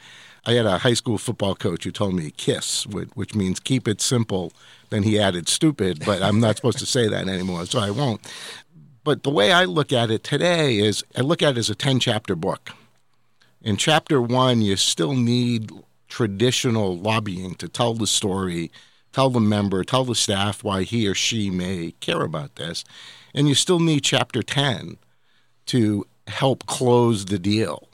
I 0.46 0.52
had 0.52 0.66
a 0.66 0.78
high 0.78 0.94
school 0.94 1.18
football 1.18 1.54
coach 1.54 1.84
who 1.84 1.90
told 1.90 2.14
me 2.14 2.30
KISS, 2.30 2.86
which 2.86 3.34
means 3.34 3.58
keep 3.60 3.88
it 3.88 4.00
simple. 4.00 4.52
Then 4.90 5.02
he 5.02 5.18
added 5.18 5.48
stupid, 5.48 6.04
but 6.04 6.22
I'm 6.22 6.38
not 6.38 6.56
supposed 6.56 6.78
to 6.80 6.86
say 6.86 7.08
that 7.08 7.28
anymore, 7.28 7.64
so 7.66 7.78
I 7.78 7.90
won't. 7.90 8.20
But 9.04 9.22
the 9.22 9.30
way 9.30 9.52
I 9.52 9.64
look 9.64 9.92
at 9.92 10.10
it 10.10 10.22
today 10.22 10.78
is 10.78 11.02
I 11.16 11.22
look 11.22 11.42
at 11.42 11.56
it 11.56 11.58
as 11.58 11.70
a 11.70 11.74
10 11.74 12.00
chapter 12.00 12.34
book. 12.34 12.70
In 13.62 13.76
chapter 13.76 14.20
one, 14.20 14.60
you 14.60 14.76
still 14.76 15.14
need 15.14 15.70
traditional 16.08 16.96
lobbying 16.98 17.54
to 17.56 17.68
tell 17.68 17.94
the 17.94 18.06
story, 18.06 18.70
tell 19.14 19.30
the 19.30 19.40
member, 19.40 19.84
tell 19.84 20.04
the 20.04 20.14
staff 20.14 20.64
why 20.64 20.82
he 20.82 21.06
or 21.06 21.14
she 21.14 21.48
may 21.48 21.92
care 22.00 22.22
about 22.22 22.56
this. 22.56 22.84
And 23.32 23.48
you 23.48 23.54
still 23.54 23.78
need 23.78 24.02
chapter 24.02 24.42
10 24.42 24.96
to 25.66 26.06
help 26.26 26.66
close 26.66 27.26
the 27.26 27.38
deal. 27.38 27.88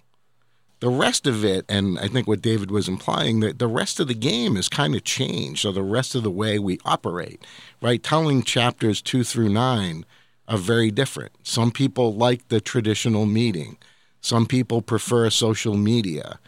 The 0.80 0.88
rest 0.88 1.26
of 1.26 1.44
it, 1.44 1.66
and 1.68 1.98
I 1.98 2.08
think 2.08 2.26
what 2.26 2.40
David 2.40 2.70
was 2.70 2.88
implying, 2.88 3.40
that 3.40 3.58
the 3.58 3.66
rest 3.66 4.00
of 4.00 4.08
the 4.08 4.14
game 4.14 4.56
is 4.56 4.70
kind 4.70 4.94
of 4.94 5.04
changed. 5.04 5.60
So 5.60 5.72
the 5.72 5.82
rest 5.82 6.14
of 6.14 6.22
the 6.22 6.30
way 6.30 6.58
we 6.58 6.78
operate, 6.86 7.44
right? 7.82 8.02
Telling 8.02 8.42
chapters 8.42 9.02
two 9.02 9.22
through 9.22 9.50
nine 9.50 10.06
are 10.48 10.56
very 10.56 10.90
different. 10.90 11.32
Some 11.42 11.70
people 11.70 12.14
like 12.14 12.48
the 12.48 12.62
traditional 12.62 13.26
meeting. 13.26 13.76
Some 14.22 14.46
people 14.46 14.80
prefer 14.80 15.28
social 15.28 15.76
media. 15.76 16.38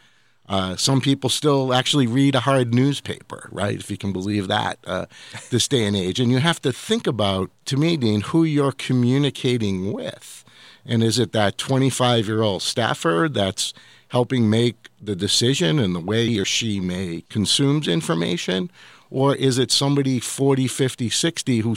Uh, 0.53 0.77
some 0.77 1.01
people 1.01 1.31
still 1.31 1.73
actually 1.73 2.07
read 2.07 2.35
a 2.35 2.41
hard 2.41 2.75
newspaper, 2.75 3.49
right? 3.51 3.81
If 3.81 3.91
you 3.91 3.97
can 3.97 4.13
believe 4.13 4.49
that, 4.49 4.79
uh, 4.87 5.07
this 5.49 5.67
day 5.67 5.87
and 5.87 5.97
age. 5.97 6.21
And 6.21 6.31
you 6.31 6.41
have 6.41 6.61
to 6.61 6.73
think 6.75 7.07
about, 7.07 7.51
to 7.65 7.79
me, 7.79 7.97
Dean, 7.97 8.21
who 8.21 8.45
you're 8.45 8.73
communicating 8.73 9.95
with. 9.95 10.45
And 10.85 11.03
is 11.03 11.19
it 11.19 11.33
that 11.33 11.57
25 11.57 12.27
year 12.27 12.43
old 12.43 12.61
staffer 12.61 13.31
that's 13.33 13.73
helping 14.09 14.51
make 14.51 14.91
the 15.01 15.17
decision 15.17 15.79
and 15.79 15.95
the 15.95 16.01
way 16.01 16.27
he 16.27 16.39
or 16.39 16.45
she 16.45 16.81
may 16.81 17.25
consumes 17.31 17.89
information? 17.89 18.71
Or 19.11 19.35
is 19.35 19.57
it 19.57 19.71
somebody 19.71 20.21
40, 20.21 20.67
50, 20.69 21.09
60 21.09 21.59
who 21.61 21.77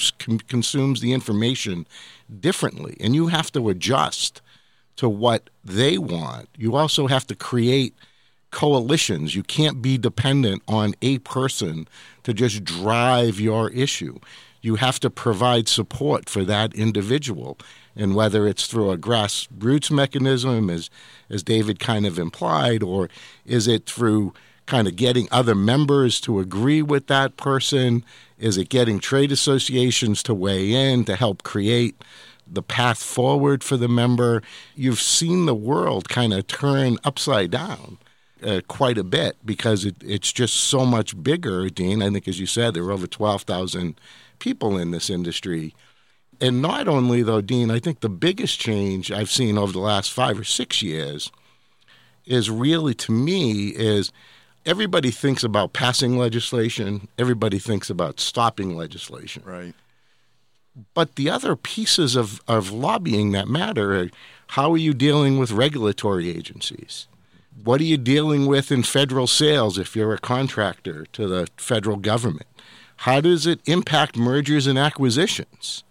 consumes 0.50 1.00
the 1.00 1.13
information 1.13 1.88
differently? 2.41 2.98
And 3.00 3.15
you 3.15 3.27
have 3.27 3.53
to 3.53 3.70
adjust 3.70 4.41
to 4.98 5.08
what 5.08 5.50
they 5.63 5.98
want. 5.98 6.50
You 6.58 6.75
also 6.75 7.08
have 7.08 7.25
to 7.27 7.36
create 7.36 7.94
coalitions. 8.51 9.35
You 9.35 9.43
can't 9.43 9.81
be 9.81 9.97
dependent 9.97 10.61
on 10.67 10.93
a 11.01 11.19
person 11.19 11.87
to 12.23 12.33
just 12.33 12.63
drive 12.63 13.39
your 13.39 13.69
issue. 13.71 14.19
You 14.61 14.75
have 14.75 14.99
to 15.01 15.09
provide 15.09 15.67
support 15.67 16.29
for 16.29 16.43
that 16.45 16.73
individual 16.73 17.57
and 17.95 18.15
whether 18.15 18.47
it's 18.47 18.67
through 18.67 18.91
a 18.91 18.97
grassroots 18.97 19.89
mechanism, 19.91 20.69
as 20.69 20.89
as 21.29 21.43
David 21.43 21.79
kind 21.79 22.05
of 22.05 22.19
implied, 22.19 22.83
or 22.83 23.09
is 23.45 23.67
it 23.67 23.85
through 23.85 24.33
kind 24.65 24.87
of 24.87 24.95
getting 24.95 25.27
other 25.31 25.55
members 25.55 26.19
to 26.21 26.39
agree 26.39 26.81
with 26.81 27.07
that 27.07 27.37
person? 27.37 28.03
Is 28.37 28.57
it 28.57 28.69
getting 28.69 28.99
trade 28.99 29.31
associations 29.31 30.23
to 30.23 30.33
weigh 30.33 30.71
in 30.71 31.05
to 31.05 31.15
help 31.15 31.43
create 31.43 32.03
the 32.47 32.63
path 32.63 33.01
forward 33.01 33.63
for 33.63 33.77
the 33.77 33.87
member? 33.87 34.41
You've 34.75 34.99
seen 34.99 35.45
the 35.45 35.55
world 35.55 36.09
kind 36.09 36.33
of 36.33 36.47
turn 36.47 36.97
upside 37.03 37.51
down. 37.51 37.97
Uh, 38.43 38.59
quite 38.67 38.97
a 38.97 39.03
bit 39.03 39.37
because 39.45 39.85
it, 39.85 39.95
it's 40.01 40.31
just 40.31 40.55
so 40.55 40.85
much 40.85 41.23
bigger, 41.23 41.69
Dean. 41.69 42.03
I 42.03 42.09
think, 42.09 42.27
as 42.27 42.37
you 42.37 42.45
said, 42.45 42.73
there 42.73 42.83
are 42.83 42.91
over 42.91 43.07
12,000 43.07 43.99
people 44.39 44.77
in 44.77 44.91
this 44.91 45.09
industry 45.09 45.73
and 46.41 46.61
not 46.61 46.87
only 46.87 47.23
though, 47.23 47.41
Dean, 47.41 47.71
I 47.71 47.79
think 47.79 47.99
the 47.99 48.09
biggest 48.09 48.59
change 48.59 49.11
I've 49.11 49.31
seen 49.31 49.57
over 49.57 49.71
the 49.71 49.79
last 49.79 50.11
five 50.11 50.39
or 50.39 50.43
six 50.43 50.81
years 50.81 51.31
is 52.25 52.49
really 52.49 52.93
to 52.95 53.11
me 53.11 53.69
is 53.69 54.11
everybody 54.65 55.11
thinks 55.11 55.43
about 55.43 55.73
passing 55.73 56.17
legislation, 56.17 57.07
everybody 57.17 57.59
thinks 57.59 57.89
about 57.89 58.19
stopping 58.19 58.75
legislation. 58.75 59.43
Right. 59.45 59.73
But 60.93 61.15
the 61.15 61.29
other 61.29 61.55
pieces 61.55 62.15
of, 62.15 62.41
of 62.47 62.71
lobbying 62.71 63.31
that 63.31 63.47
matter 63.47 63.95
are 63.97 64.09
how 64.49 64.73
are 64.73 64.77
you 64.77 64.93
dealing 64.93 65.39
with 65.39 65.51
regulatory 65.51 66.29
agencies? 66.29 67.07
What 67.63 67.79
are 67.79 67.85
you 67.85 67.97
dealing 67.97 68.47
with 68.47 68.69
in 68.69 68.83
federal 68.83 69.27
sales 69.27 69.77
if 69.77 69.95
you're 69.95 70.13
a 70.13 70.19
contractor 70.19 71.05
to 71.13 71.25
the 71.25 71.47
federal 71.55 71.95
government? 71.95 72.47
How 72.97 73.21
does 73.21 73.47
it 73.47 73.62
impact 73.65 74.17
mergers 74.17 74.67
and 74.67 74.77
acquisitions? 74.77 75.83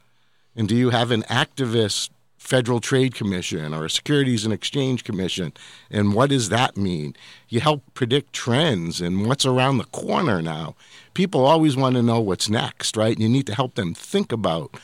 And 0.55 0.69
do 0.69 0.77
you 0.77 0.91
have 0.91 1.11
an 1.11 1.23
activist 1.23 2.11
Federal 2.37 2.81
Trade 2.81 3.15
Commission 3.15 3.73
or 3.73 3.87
a 3.87 3.91
Securities 3.91 4.45
and 4.45 4.53
Exchange 4.53 5.05
Commission? 5.05 5.55
And 5.91 6.13
what 6.13 6.29
does 6.29 6.51
that 6.51 6.77
mean? 6.77 7.17
You 7.49 7.61
help 7.61 7.83
predict 7.95 8.35
trends 8.35 9.01
and 9.01 9.27
what's 9.27 9.47
around 9.47 9.79
the 9.79 9.85
corner 9.85 10.43
now. 10.43 10.77
People 11.15 11.47
always 11.47 11.77
want 11.77 11.97
to 11.97 12.03
know 12.03 12.21
what's 12.21 12.51
next, 12.51 12.95
right? 12.95 13.19
You 13.19 13.29
need 13.29 13.47
to 13.47 13.55
help 13.55 13.75
them 13.75 13.95
think 13.95 14.33
about 14.33 14.77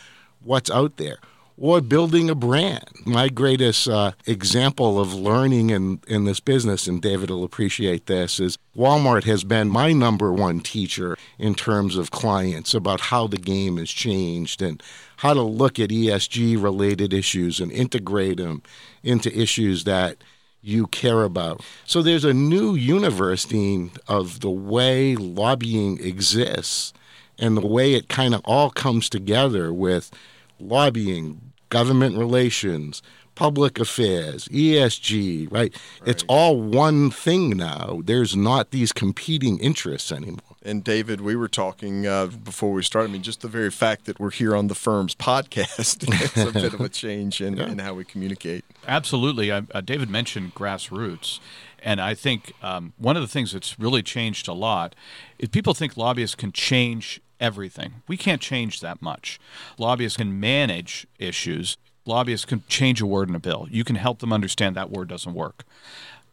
what's 0.43 0.71
out 0.71 0.97
there 0.97 1.19
or 1.61 1.83
building 1.83 2.31
a 2.31 2.35
brand. 2.35 2.89
My 3.05 3.29
greatest 3.29 3.87
uh, 3.87 4.13
example 4.27 4.99
of 4.99 5.13
learning 5.13 5.69
in, 5.69 6.01
in 6.09 6.25
this 6.25 6.41
business, 6.41 6.87
and 6.87 7.03
David 7.03 7.29
will 7.29 7.45
appreciate 7.45 8.07
this, 8.07 8.41
is 8.41 8.57
Walmart 8.75 9.25
has 9.25 9.45
been 9.45 9.69
my 9.69 9.93
number 9.93 10.33
one 10.33 10.61
teacher 10.61 11.19
in 11.39 11.55
terms 11.55 11.99
of 11.99 12.11
clients 12.11 12.73
about 12.73 13.01
how 13.03 13.27
the 13.27 13.37
game 13.37 13.77
has 13.77 13.91
changed 13.91 14.63
and 14.63 14.83
how 15.19 15.35
to 15.35 15.43
look 15.43 15.79
at 15.79 15.91
ESG 15.91 16.61
related 16.61 17.13
issues 17.13 17.61
and 17.61 17.71
integrate 17.71 18.39
them 18.39 18.63
into 19.03 19.31
issues 19.39 19.85
that 19.85 20.17
you 20.63 20.87
care 20.87 21.25
about. 21.25 21.63
So 21.85 22.01
there's 22.01 22.25
a 22.25 22.35
new 22.35 22.75
universe, 22.75 23.45
Dean, 23.45 23.93
of 24.09 24.41
the 24.41 24.51
way 24.51 25.15
lobbying 25.15 26.03
exists 26.03 26.95
and 27.39 27.57
the 27.57 27.67
way 27.67 27.95
it 27.95 28.09
kind 28.09 28.35
of 28.35 28.41
all 28.47 28.71
comes 28.71 29.11
together 29.11 29.73
with 29.73 30.11
lobbying, 30.59 31.50
government 31.71 32.19
relations, 32.19 33.03
public 33.35 33.81
affairs, 33.81 34.49
ESG, 34.49 35.51
right? 35.51 35.73
right? 35.73 35.75
It's 36.05 36.25
all 36.29 36.61
one 36.61 37.11
thing 37.11 37.57
now. 37.57 38.03
There's 38.05 38.37
not 38.37 38.71
these 38.71 38.93
competing 38.93 39.59
interests 39.59 40.13
anymore. 40.13 40.41
And 40.63 40.85
David, 40.85 41.23
we 41.23 41.37
were 41.37 41.49
talking 41.49 42.07
uh, 42.07 42.27
before 42.27 42.73
we 42.73 42.83
started. 42.83 43.09
I 43.09 43.13
mean, 43.13 43.23
just 43.23 43.41
the 43.41 43.49
very 43.49 43.71
fact 43.71 44.05
that 44.05 44.21
we're 44.21 44.31
here 44.31 44.55
on 44.55 44.67
the 44.67 44.75
firm's 44.75 45.15
podcast 45.15 46.07
is 46.37 46.47
a 46.47 46.53
bit 46.53 46.75
of 46.75 46.83
a 46.83 46.91
change 46.91 47.41
in, 47.41 47.57
yeah. 47.57 47.71
in 47.71 47.79
how 47.79 47.95
we 47.95 48.05
communicate. 48.05 48.63
Absolutely. 48.87 49.51
uh, 49.51 49.63
David 49.83 50.11
mentioned 50.11 50.55
grassroots. 50.55 51.41
And 51.83 51.99
I 51.99 52.15
think 52.15 52.53
um, 52.63 52.93
one 52.99 53.17
of 53.17 53.23
the 53.23 53.29
things 53.29 53.53
that's 53.53 53.79
really 53.79 54.03
changed 54.03 54.49
a 54.49 54.53
lot 54.53 54.95
is 55.39 55.49
people 55.49 55.73
think 55.73 55.97
lobbyists 55.97 56.37
can 56.37 56.53
change 56.53 57.23
everything. 57.41 58.03
We 58.07 58.17
can't 58.17 58.41
change 58.41 58.81
that 58.81 59.03
much. 59.03 59.41
Lobbyists 59.79 60.19
can 60.19 60.39
manage 60.39 61.07
issues. 61.19 61.77
Lobbyists 62.07 62.47
can 62.47 62.63
change 62.69 63.01
a 63.01 63.07
word 63.07 63.29
in 63.29 63.35
a 63.35 63.41
bill. 63.41 63.67
You 63.71 63.85
can 63.85 63.97
help 63.97 64.21
them 64.21 64.33
understand 64.33 64.77
that 64.77 64.91
word 64.91 65.09
doesn't 65.09 65.35
work. 65.35 65.65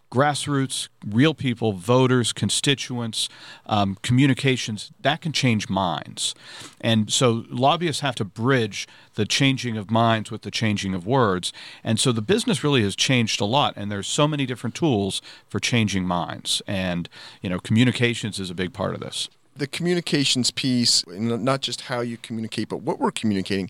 Grassroots, 0.10 0.88
real 1.06 1.34
people, 1.34 1.74
voters, 1.74 2.32
constituents, 2.32 3.28
um, 3.66 3.98
communications, 4.04 4.90
that 5.02 5.20
can 5.20 5.34
change 5.34 5.68
minds. 5.68 6.34
And 6.80 7.12
so 7.12 7.44
lobbyists 7.50 8.02
have 8.02 8.16
to 8.16 8.24
bridge 8.24 8.88
the 9.16 9.26
changing 9.26 9.76
of 9.76 9.92
minds 9.92 10.32
with 10.32 10.44
the 10.44 10.52
changing 10.52 10.94
of 10.94 11.06
words. 11.06 11.52
And 11.84 12.00
so 12.00 12.14
the 12.14 12.22
business 12.22 12.64
really 12.64 12.84
has 12.84 12.96
changed 12.96 13.42
a 13.42 13.46
lot. 13.46 13.74
And 13.76 13.92
there's 13.92 14.08
so 14.08 14.30
many 14.30 14.46
different 14.46 14.76
tools 14.76 15.22
for 15.50 15.60
changing 15.60 16.06
minds. 16.06 16.62
And, 16.66 17.10
you 17.42 17.50
know, 17.50 17.60
communications 17.60 18.40
is 18.40 18.50
a 18.50 18.56
big 18.56 18.72
part 18.72 18.94
of 18.94 19.02
this 19.02 19.28
the 19.58 19.68
communications 19.68 20.52
piece, 20.52 21.06
not 21.08 21.62
just 21.62 21.82
how 21.82 22.02
you 22.02 22.18
communicate, 22.18 22.70
but 22.70 22.82
what 22.82 23.00
we're 23.00 23.12
communicating. 23.12 23.70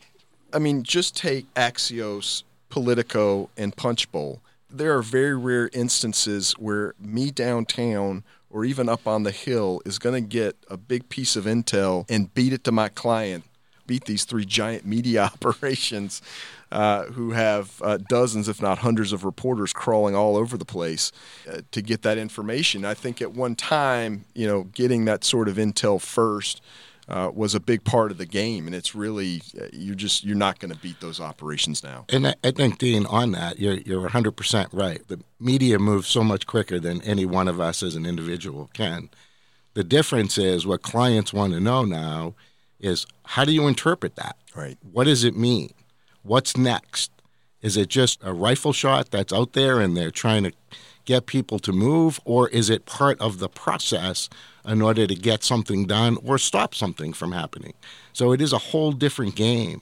I 0.54 0.60
mean, 0.60 0.84
just 0.84 1.16
take 1.16 1.52
Axios, 1.56 2.44
Politico, 2.70 3.50
and 3.58 3.76
Punchbowl. 3.76 4.42
There 4.70 4.96
are 4.98 5.02
very 5.02 5.36
rare 5.36 5.70
instances 5.74 6.54
where 6.54 6.94
me 7.00 7.32
downtown 7.32 8.24
or 8.50 8.66
even 8.66 8.90
up 8.90 9.08
on 9.08 9.24
the 9.24 9.32
hill 9.32 9.82
is 9.86 10.00
going 10.00 10.16
to 10.16 10.28
get 10.28 10.56
a 10.70 10.78
big 10.78 11.10
piece 11.10 11.36
of 11.36 11.46
intel 11.46 12.06
and 12.10 12.34
beat 12.34 12.54
it 12.54 12.64
to 12.66 12.72
my 12.72 12.90
client, 12.90 13.44
beat 13.86 14.06
these 14.06 14.26
three 14.26 14.46
giant 14.46 14.86
media 14.86 15.24
operations 15.34 16.22
uh, 16.72 17.06
who 17.06 17.32
have 17.32 17.82
uh, 17.82 17.98
dozens, 18.10 18.48
if 18.48 18.62
not 18.62 18.80
hundreds, 18.80 19.14
of 19.14 19.24
reporters 19.24 19.74
crawling 19.74 20.16
all 20.16 20.36
over 20.36 20.58
the 20.58 20.66
place 20.66 21.12
uh, 21.52 21.62
to 21.72 21.82
get 21.82 22.02
that 22.02 22.18
information. 22.18 22.86
I 22.86 22.94
think 22.94 23.22
at 23.22 23.34
one 23.34 23.56
time, 23.56 24.26
you 24.34 24.48
know, 24.48 24.64
getting 24.64 25.06
that 25.06 25.24
sort 25.24 25.48
of 25.48 25.58
intel 25.58 26.02
first. 26.02 26.62
Uh, 27.10 27.32
was 27.34 27.56
a 27.56 27.60
big 27.62 27.86
part 27.86 28.12
of 28.12 28.18
the 28.18 28.26
game, 28.26 28.66
and 28.66 28.76
it's 28.76 28.94
really 28.94 29.42
uh, 29.58 29.68
you're 29.72 29.96
just 29.96 30.26
you're 30.26 30.36
not 30.36 30.60
going 30.60 30.74
to 30.74 30.78
beat 30.80 31.00
those 31.00 31.22
operations 31.22 31.82
now. 31.82 32.04
And 32.10 32.28
I, 32.28 32.36
I 32.44 32.52
think 32.52 32.80
Dean, 32.80 33.06
on 33.06 33.32
that, 33.32 33.60
you're 33.60 33.76
you're 33.76 34.02
100 34.02 34.34
percent 34.34 34.68
right. 34.74 35.02
The 35.08 35.22
media 35.40 35.80
moves 35.80 36.10
so 36.10 36.22
much 36.22 36.46
quicker 36.46 36.82
than 36.82 37.02
any 37.04 37.26
one 37.26 37.48
of 37.48 37.62
us 37.62 37.82
as 37.82 37.96
an 37.96 38.06
individual 38.06 38.70
can. 38.74 39.10
The 39.74 39.86
difference 39.86 40.38
is 40.38 40.68
what 40.68 40.82
clients 40.82 41.32
want 41.32 41.54
to 41.54 41.62
know 41.62 41.86
now 41.86 42.34
is 42.80 43.06
how 43.24 43.46
do 43.46 43.54
you 43.54 43.68
interpret 43.68 44.16
that? 44.16 44.36
Right. 44.56 44.78
What 44.92 45.06
does 45.06 45.24
it 45.24 45.38
mean? 45.38 45.74
What's 46.28 46.58
next? 46.58 47.12
Is 47.62 47.78
it 47.78 47.88
just 47.88 48.20
a 48.22 48.34
rifle 48.34 48.74
shot 48.74 49.12
that's 49.12 49.34
out 49.34 49.54
there 49.54 49.80
and 49.80 49.96
they're 49.96 50.12
trying 50.12 50.44
to 50.44 50.52
get 51.06 51.26
people 51.26 51.58
to 51.58 51.72
move, 51.72 52.20
or 52.26 52.50
is 52.50 52.70
it 52.70 52.86
part 52.86 53.20
of 53.22 53.40
the 53.40 53.48
process 53.48 54.30
in 54.66 54.82
order 54.82 55.08
to 55.08 55.16
get 55.16 55.42
something 55.42 55.86
done 55.86 56.18
or 56.24 56.38
stop 56.38 56.76
something 56.76 57.14
from 57.14 57.32
happening? 57.32 57.74
So 58.12 58.34
it 58.34 58.42
is 58.42 58.52
a 58.52 58.58
whole 58.58 58.92
different 58.92 59.36
game. 59.36 59.82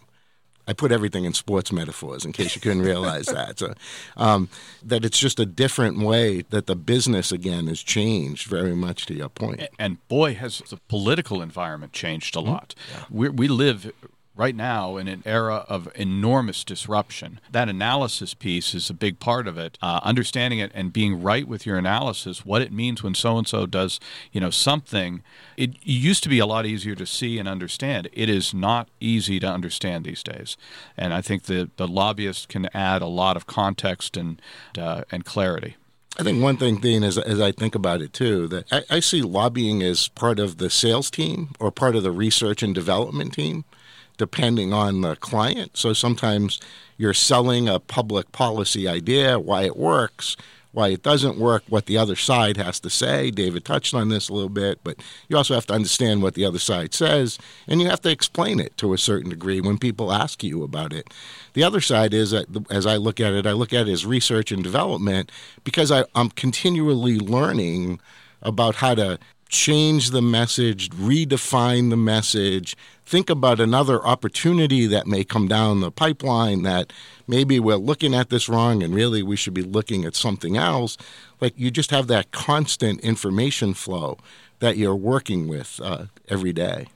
I 0.68 0.74
put 0.74 0.92
everything 0.92 1.26
in 1.26 1.34
sports 1.34 1.72
metaphors 1.72 2.26
in 2.26 2.32
case 2.32 2.56
you 2.56 2.62
couldn't 2.62 2.82
realize 2.82 3.26
that. 3.28 3.60
So, 3.60 3.74
um, 4.18 4.50
that 4.84 5.06
it's 5.06 5.20
just 5.20 5.40
a 5.40 5.46
different 5.46 6.00
way 6.00 6.44
that 6.50 6.66
the 6.66 6.76
business 6.76 7.32
again 7.32 7.68
has 7.68 7.82
changed 7.82 8.48
very 8.48 8.76
much 8.76 9.06
to 9.08 9.14
your 9.14 9.30
point. 9.30 9.62
And 9.78 10.08
boy, 10.08 10.36
has 10.36 10.60
the 10.70 10.78
political 10.88 11.42
environment 11.42 11.94
changed 11.94 12.36
a 12.36 12.40
lot. 12.40 12.74
Mm-hmm. 12.92 13.24
Yeah. 13.24 13.30
We 13.30 13.48
live 13.48 13.92
right 14.36 14.56
now 14.56 14.98
in 14.98 15.08
an 15.08 15.24
era 15.26 15.66
of 15.70 15.88
enormous 15.96 16.64
disruption. 16.64 17.40
That 17.52 17.70
analysis 17.70 18.34
piece 18.34 18.74
is 18.74 18.90
a 18.90 18.94
big 18.94 19.20
part 19.20 19.48
of 19.48 19.58
it. 19.58 19.78
Uh, 19.82 20.00
understanding 20.04 20.60
it 20.60 20.72
and 20.74 20.92
being 20.92 21.22
right 21.22 21.48
with 21.48 21.66
your 21.66 21.78
analysis, 21.78 22.46
what 22.46 22.62
it 22.62 22.72
means 22.72 23.02
when 23.02 23.16
so 23.16 23.38
and 23.38 23.48
so 23.48 23.66
does, 23.66 24.00
you 24.32 24.42
know, 24.42 24.50
something. 24.50 25.24
It 25.58 25.76
used 25.84 26.24
to 26.24 26.30
be 26.30 26.40
a 26.40 26.46
lot 26.46 26.66
easier 26.66 26.96
to 26.96 27.06
see 27.06 27.40
and 27.40 27.48
understand. 27.48 28.10
It 28.14 28.30
is 28.30 28.54
not 28.54 28.90
easy 29.00 29.40
to 29.40 29.48
understand 29.48 30.06
these 30.06 30.24
days, 30.24 30.58
and 30.98 31.14
I 31.14 31.22
think 31.22 31.44
the 31.44 31.70
the 31.78 31.88
lobbyist 31.88 32.50
can 32.50 32.68
add 32.74 33.02
a 33.02 33.08
lot 33.08 33.38
of 33.38 33.48
context 33.48 34.18
and 34.18 34.42
uh, 34.78 35.04
and 35.12 35.24
clarity. 35.24 35.78
I 36.18 36.24
think 36.24 36.42
one 36.42 36.56
thing, 36.56 36.78
Dean, 36.78 37.04
as, 37.04 37.18
as 37.18 37.42
I 37.42 37.52
think 37.52 37.76
about 37.76 38.02
it 38.02 38.14
too, 38.14 38.48
that 38.48 38.72
I, 38.72 38.84
I 38.90 39.00
see 39.02 39.22
lobbying 39.22 39.84
as 39.84 40.08
part 40.08 40.40
of 40.40 40.60
the 40.60 40.70
sales 40.70 41.12
team 41.12 41.50
or 41.60 41.72
part 41.72 41.96
of 41.96 42.04
the 42.04 42.12
research 42.12 42.64
and 42.64 42.74
development 42.74 43.34
team 43.34 43.66
depending 44.18 44.74
on 44.74 45.02
the 45.02 45.16
client. 45.18 45.78
So 45.78 45.94
sometimes 45.94 46.60
you're 46.98 47.14
selling 47.14 47.68
a 47.68 47.80
public 47.80 48.32
policy 48.32 48.88
idea, 48.88 49.40
why 49.40 49.64
it 49.64 49.78
works, 49.78 50.38
why 50.76 50.90
it 50.90 51.04
doesn't 51.04 51.38
work, 51.38 51.64
what 51.70 51.86
the 51.86 51.98
other 51.98 52.18
side 52.18 52.58
has 52.58 52.82
to 52.82 52.90
say. 52.90 53.32
David 53.32 53.64
touched 53.64 53.94
on 53.94 54.10
this 54.10 54.28
a 54.28 54.34
little 54.34 54.50
bit, 54.50 54.80
but 54.84 54.98
you 55.30 55.38
also 55.38 55.54
have 55.54 55.66
to 55.68 55.74
understand 55.74 56.22
what 56.22 56.34
the 56.34 56.44
other 56.44 56.60
side 56.60 56.94
says, 56.94 57.40
and 57.66 57.82
you 57.82 57.88
have 57.90 58.02
to 58.02 58.12
explain 58.12 58.60
it 58.60 58.76
to 58.78 58.94
a 58.94 58.98
certain 58.98 59.30
degree 59.30 59.62
when 59.62 59.78
people 59.78 60.12
ask 60.12 60.44
you 60.44 60.64
about 60.64 60.92
it. 60.92 61.14
The 61.54 61.64
other 61.64 61.80
side 61.80 62.14
is 62.14 62.32
that, 62.32 62.48
as 62.70 62.86
I 62.86 62.98
look 62.98 63.22
at 63.22 63.34
it, 63.34 63.48
I 63.48 63.54
look 63.54 63.72
at 63.72 63.88
it 63.88 63.92
as 63.92 64.06
research 64.06 64.52
and 64.52 64.62
development 64.62 65.32
because 65.64 65.92
I, 65.92 66.04
I'm 66.14 66.30
continually 66.30 67.20
learning 67.20 68.02
about 68.42 68.76
how 68.76 68.96
to 68.96 69.18
change 69.50 70.12
the 70.12 70.22
message, 70.22 70.90
redefine 70.90 71.90
the 71.90 71.98
message, 71.98 72.76
think 73.06 73.30
about 73.30 73.60
another 73.60 74.04
opportunity 74.06 74.88
that 74.88 75.08
may 75.08 75.24
come 75.24 75.48
down 75.48 75.80
the 75.80 75.92
pipeline 75.92 76.64
that 76.64 76.92
maybe 77.28 77.60
we're 77.60 77.76
looking 77.76 78.14
at 78.14 78.30
this 78.30 78.50
wrong 78.50 78.82
and 78.82 78.96
really 78.96 79.22
we 79.22 79.36
should 79.36 79.54
be 79.54 79.62
looking 79.62 80.06
at 80.06 80.16
something 80.16 80.58
else. 80.58 80.98
Like 81.40 81.54
you 81.58 81.70
just 81.72 81.92
have 81.92 82.08
that 82.08 82.32
constant 82.32 83.02
information 83.02 83.74
flow 83.74 84.18
that 84.60 84.78
you're 84.78 84.96
working 84.96 85.48
with 85.48 85.80
uh, 85.84 86.06
every 86.28 86.54
day. 86.54 86.88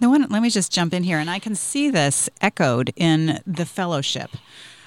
Now, 0.00 0.12
let 0.12 0.42
me 0.42 0.50
just 0.50 0.72
jump 0.72 0.92
in 0.92 1.04
here, 1.04 1.18
and 1.18 1.30
I 1.30 1.38
can 1.38 1.54
see 1.54 1.88
this 1.88 2.28
echoed 2.40 2.92
in 2.96 3.40
the 3.46 3.64
fellowship. 3.64 4.30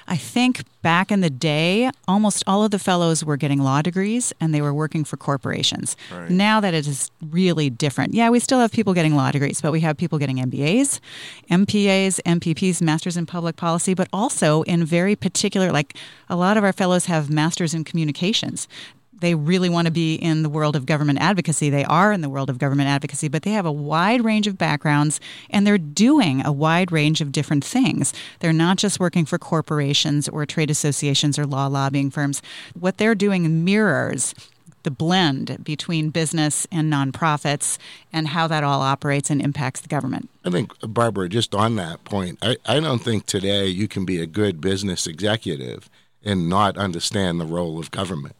I 0.09 0.17
think 0.17 0.63
back 0.81 1.11
in 1.11 1.21
the 1.21 1.29
day, 1.29 1.91
almost 2.07 2.43
all 2.47 2.63
of 2.63 2.71
the 2.71 2.79
fellows 2.79 3.23
were 3.23 3.37
getting 3.37 3.61
law 3.61 3.83
degrees 3.83 4.33
and 4.41 4.55
they 4.55 4.61
were 4.61 4.73
working 4.73 5.03
for 5.03 5.17
corporations. 5.17 5.95
Right. 6.11 6.31
Now 6.31 6.59
that 6.59 6.73
it 6.73 6.87
is 6.87 7.11
really 7.29 7.69
different. 7.69 8.15
Yeah, 8.15 8.31
we 8.31 8.39
still 8.39 8.59
have 8.59 8.71
people 8.71 8.95
getting 8.95 9.15
law 9.15 9.29
degrees, 9.29 9.61
but 9.61 9.71
we 9.71 9.81
have 9.81 9.97
people 9.97 10.17
getting 10.17 10.37
MBAs, 10.37 10.99
MPAs, 11.51 12.19
MPPs, 12.25 12.81
Masters 12.81 13.17
in 13.17 13.27
Public 13.27 13.55
Policy, 13.55 13.93
but 13.93 14.07
also 14.11 14.63
in 14.63 14.83
very 14.83 15.15
particular, 15.15 15.71
like 15.71 15.95
a 16.27 16.35
lot 16.35 16.57
of 16.57 16.63
our 16.63 16.73
fellows 16.73 17.05
have 17.05 17.29
Masters 17.29 17.75
in 17.75 17.83
Communications 17.83 18.67
they 19.19 19.35
really 19.35 19.69
want 19.69 19.85
to 19.85 19.91
be 19.91 20.15
in 20.15 20.43
the 20.43 20.49
world 20.49 20.75
of 20.75 20.85
government 20.85 21.19
advocacy. 21.19 21.69
They 21.69 21.85
are 21.85 22.11
in 22.11 22.21
the 22.21 22.29
world 22.29 22.49
of 22.49 22.57
government 22.57 22.89
advocacy, 22.89 23.27
but 23.27 23.43
they 23.43 23.51
have 23.51 23.65
a 23.65 23.71
wide 23.71 24.23
range 24.23 24.47
of 24.47 24.57
backgrounds 24.57 25.19
and 25.49 25.65
they're 25.65 25.77
doing 25.77 26.45
a 26.45 26.51
wide 26.51 26.91
range 26.91 27.21
of 27.21 27.31
different 27.31 27.63
things. 27.63 28.13
They're 28.39 28.53
not 28.53 28.77
just 28.77 28.99
working 28.99 29.25
for 29.25 29.37
corporations 29.37 30.27
or 30.29 30.45
trade 30.45 30.69
associations 30.69 31.37
or 31.37 31.45
law 31.45 31.67
lobbying 31.67 32.11
firms. 32.11 32.41
What 32.79 32.97
they're 32.97 33.15
doing 33.15 33.63
mirrors 33.63 34.33
the 34.83 34.91
blend 34.91 35.61
between 35.63 36.09
business 36.09 36.65
and 36.71 36.91
nonprofits 36.91 37.77
and 38.13 38.29
how 38.29 38.47
that 38.47 38.63
all 38.63 38.81
operates 38.81 39.29
and 39.29 39.41
impacts 39.41 39.81
the 39.81 39.89
government. 39.89 40.29
I 40.45 40.51
think, 40.51 40.71
Barbara, 40.81 41.27
just 41.27 41.53
on 41.53 41.75
that 41.75 42.05
point, 42.05 42.39
I, 42.41 42.55
I 42.65 42.79
don't 42.79 43.03
think 43.03 43.25
today 43.25 43.67
you 43.67 43.89
can 43.89 44.05
be 44.05 44.21
a 44.21 44.25
good 44.25 44.61
business 44.61 45.05
executive 45.05 45.89
and 46.23 46.49
not 46.49 46.77
understand 46.77 47.41
the 47.41 47.45
role 47.45 47.77
of 47.77 47.91
government 47.91 48.35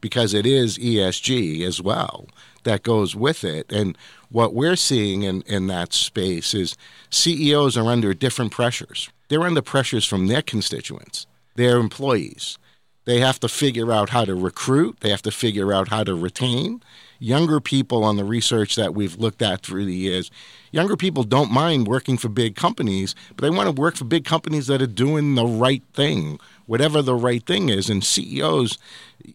because 0.00 0.34
it 0.34 0.46
is 0.46 0.78
ESG 0.78 1.62
as 1.62 1.80
well 1.80 2.26
that 2.64 2.82
goes 2.82 3.16
with 3.16 3.44
it. 3.44 3.70
And 3.72 3.96
what 4.30 4.54
we're 4.54 4.76
seeing 4.76 5.22
in, 5.22 5.42
in 5.42 5.66
that 5.68 5.92
space 5.92 6.54
is 6.54 6.76
CEOs 7.10 7.76
are 7.76 7.86
under 7.86 8.14
different 8.14 8.52
pressures. 8.52 9.10
They're 9.28 9.42
under 9.42 9.62
pressures 9.62 10.06
from 10.06 10.26
their 10.26 10.42
constituents, 10.42 11.26
their 11.56 11.78
employees. 11.78 12.58
They 13.04 13.20
have 13.20 13.40
to 13.40 13.48
figure 13.48 13.92
out 13.92 14.10
how 14.10 14.24
to 14.24 14.34
recruit, 14.34 15.00
they 15.00 15.10
have 15.10 15.22
to 15.22 15.30
figure 15.30 15.72
out 15.72 15.88
how 15.88 16.04
to 16.04 16.14
retain. 16.14 16.82
Younger 17.22 17.60
people 17.60 18.02
on 18.02 18.16
the 18.16 18.24
research 18.24 18.76
that 18.76 18.94
we've 18.94 19.16
looked 19.16 19.42
at 19.42 19.62
through 19.62 19.84
the 19.84 19.94
years, 19.94 20.30
younger 20.72 20.96
people 20.96 21.22
don't 21.22 21.52
mind 21.52 21.86
working 21.86 22.16
for 22.16 22.30
big 22.30 22.56
companies, 22.56 23.14
but 23.36 23.42
they 23.42 23.50
want 23.50 23.66
to 23.66 23.78
work 23.78 23.94
for 23.96 24.04
big 24.04 24.24
companies 24.24 24.68
that 24.68 24.80
are 24.80 24.86
doing 24.86 25.34
the 25.34 25.44
right 25.44 25.82
thing, 25.92 26.40
whatever 26.64 27.02
the 27.02 27.14
right 27.14 27.44
thing 27.44 27.68
is. 27.68 27.90
And 27.90 28.02
CEOs 28.02 28.78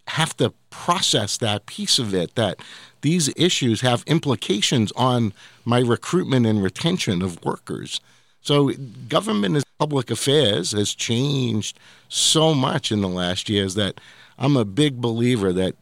have 0.08 0.36
to 0.38 0.52
process 0.72 1.38
that 1.38 1.68
piece 1.68 2.00
of 2.00 2.16
it 2.16 2.34
that 2.34 2.60
these 3.02 3.32
issues 3.38 3.82
have 3.82 4.04
implications 4.08 4.92
on 4.96 5.32
my 5.64 5.80
recruitment 5.80 6.48
and 6.48 6.64
retention 6.64 7.22
of 7.22 7.44
workers. 7.46 8.02
So, 8.42 8.72
government 9.08 9.56
and 9.56 9.64
public 9.80 10.10
affairs 10.10 10.72
has 10.72 10.96
changed 10.96 11.78
so 12.10 12.56
much 12.56 12.92
in 12.92 13.02
the 13.02 13.08
last 13.08 13.48
years 13.48 13.76
that 13.76 14.02
I'm 14.38 14.58
a 14.58 14.66
big 14.66 15.02
believer 15.02 15.54
that 15.54 15.76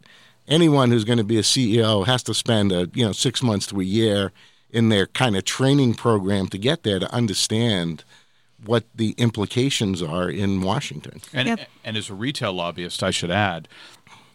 anyone 0.48 0.92
who's 0.92 1.04
going 1.04 1.18
to 1.18 1.24
be 1.24 1.38
a 1.38 1.42
CEO 1.42 2.06
has 2.06 2.24
to 2.24 2.34
spend 2.34 2.72
a 2.72 2.90
you 2.94 3.06
know 3.06 3.12
six 3.12 3.42
months 3.42 3.68
to 3.68 3.80
a 3.80 3.84
year 3.84 4.32
in 4.70 4.90
their 4.90 5.08
kind 5.08 5.38
of 5.38 5.46
training 5.46 5.94
program 5.94 6.48
to 6.48 6.58
get 6.58 6.84
there 6.84 7.00
to 7.00 7.14
understand 7.14 8.04
what 8.66 8.86
the 8.96 9.12
implications 9.18 10.02
are 10.02 10.30
in 10.30 10.62
Washington. 10.62 11.22
And, 11.34 11.48
yep. 11.48 11.70
and 11.84 11.98
as 11.98 12.10
a 12.10 12.14
retail 12.14 12.54
lobbyist, 12.54 13.04
I 13.04 13.12
should 13.12 13.30
add, 13.30 13.68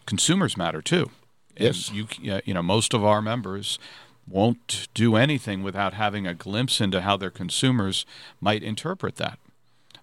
consumers 0.05 0.55
matter 0.55 0.81
too. 0.81 1.11
Yes. 1.57 1.91
you, 1.91 2.07
you 2.21 2.53
know, 2.53 2.63
most 2.63 2.93
of 2.93 3.03
our 3.03 3.21
members 3.21 3.79
won't 4.27 4.87
do 4.93 5.15
anything 5.15 5.61
without 5.61 5.93
having 5.93 6.25
a 6.25 6.33
glimpse 6.33 6.79
into 6.79 7.01
how 7.01 7.17
their 7.17 7.31
consumers 7.31 8.05
might 8.39 8.63
interpret 8.63 9.17
that. 9.17 9.39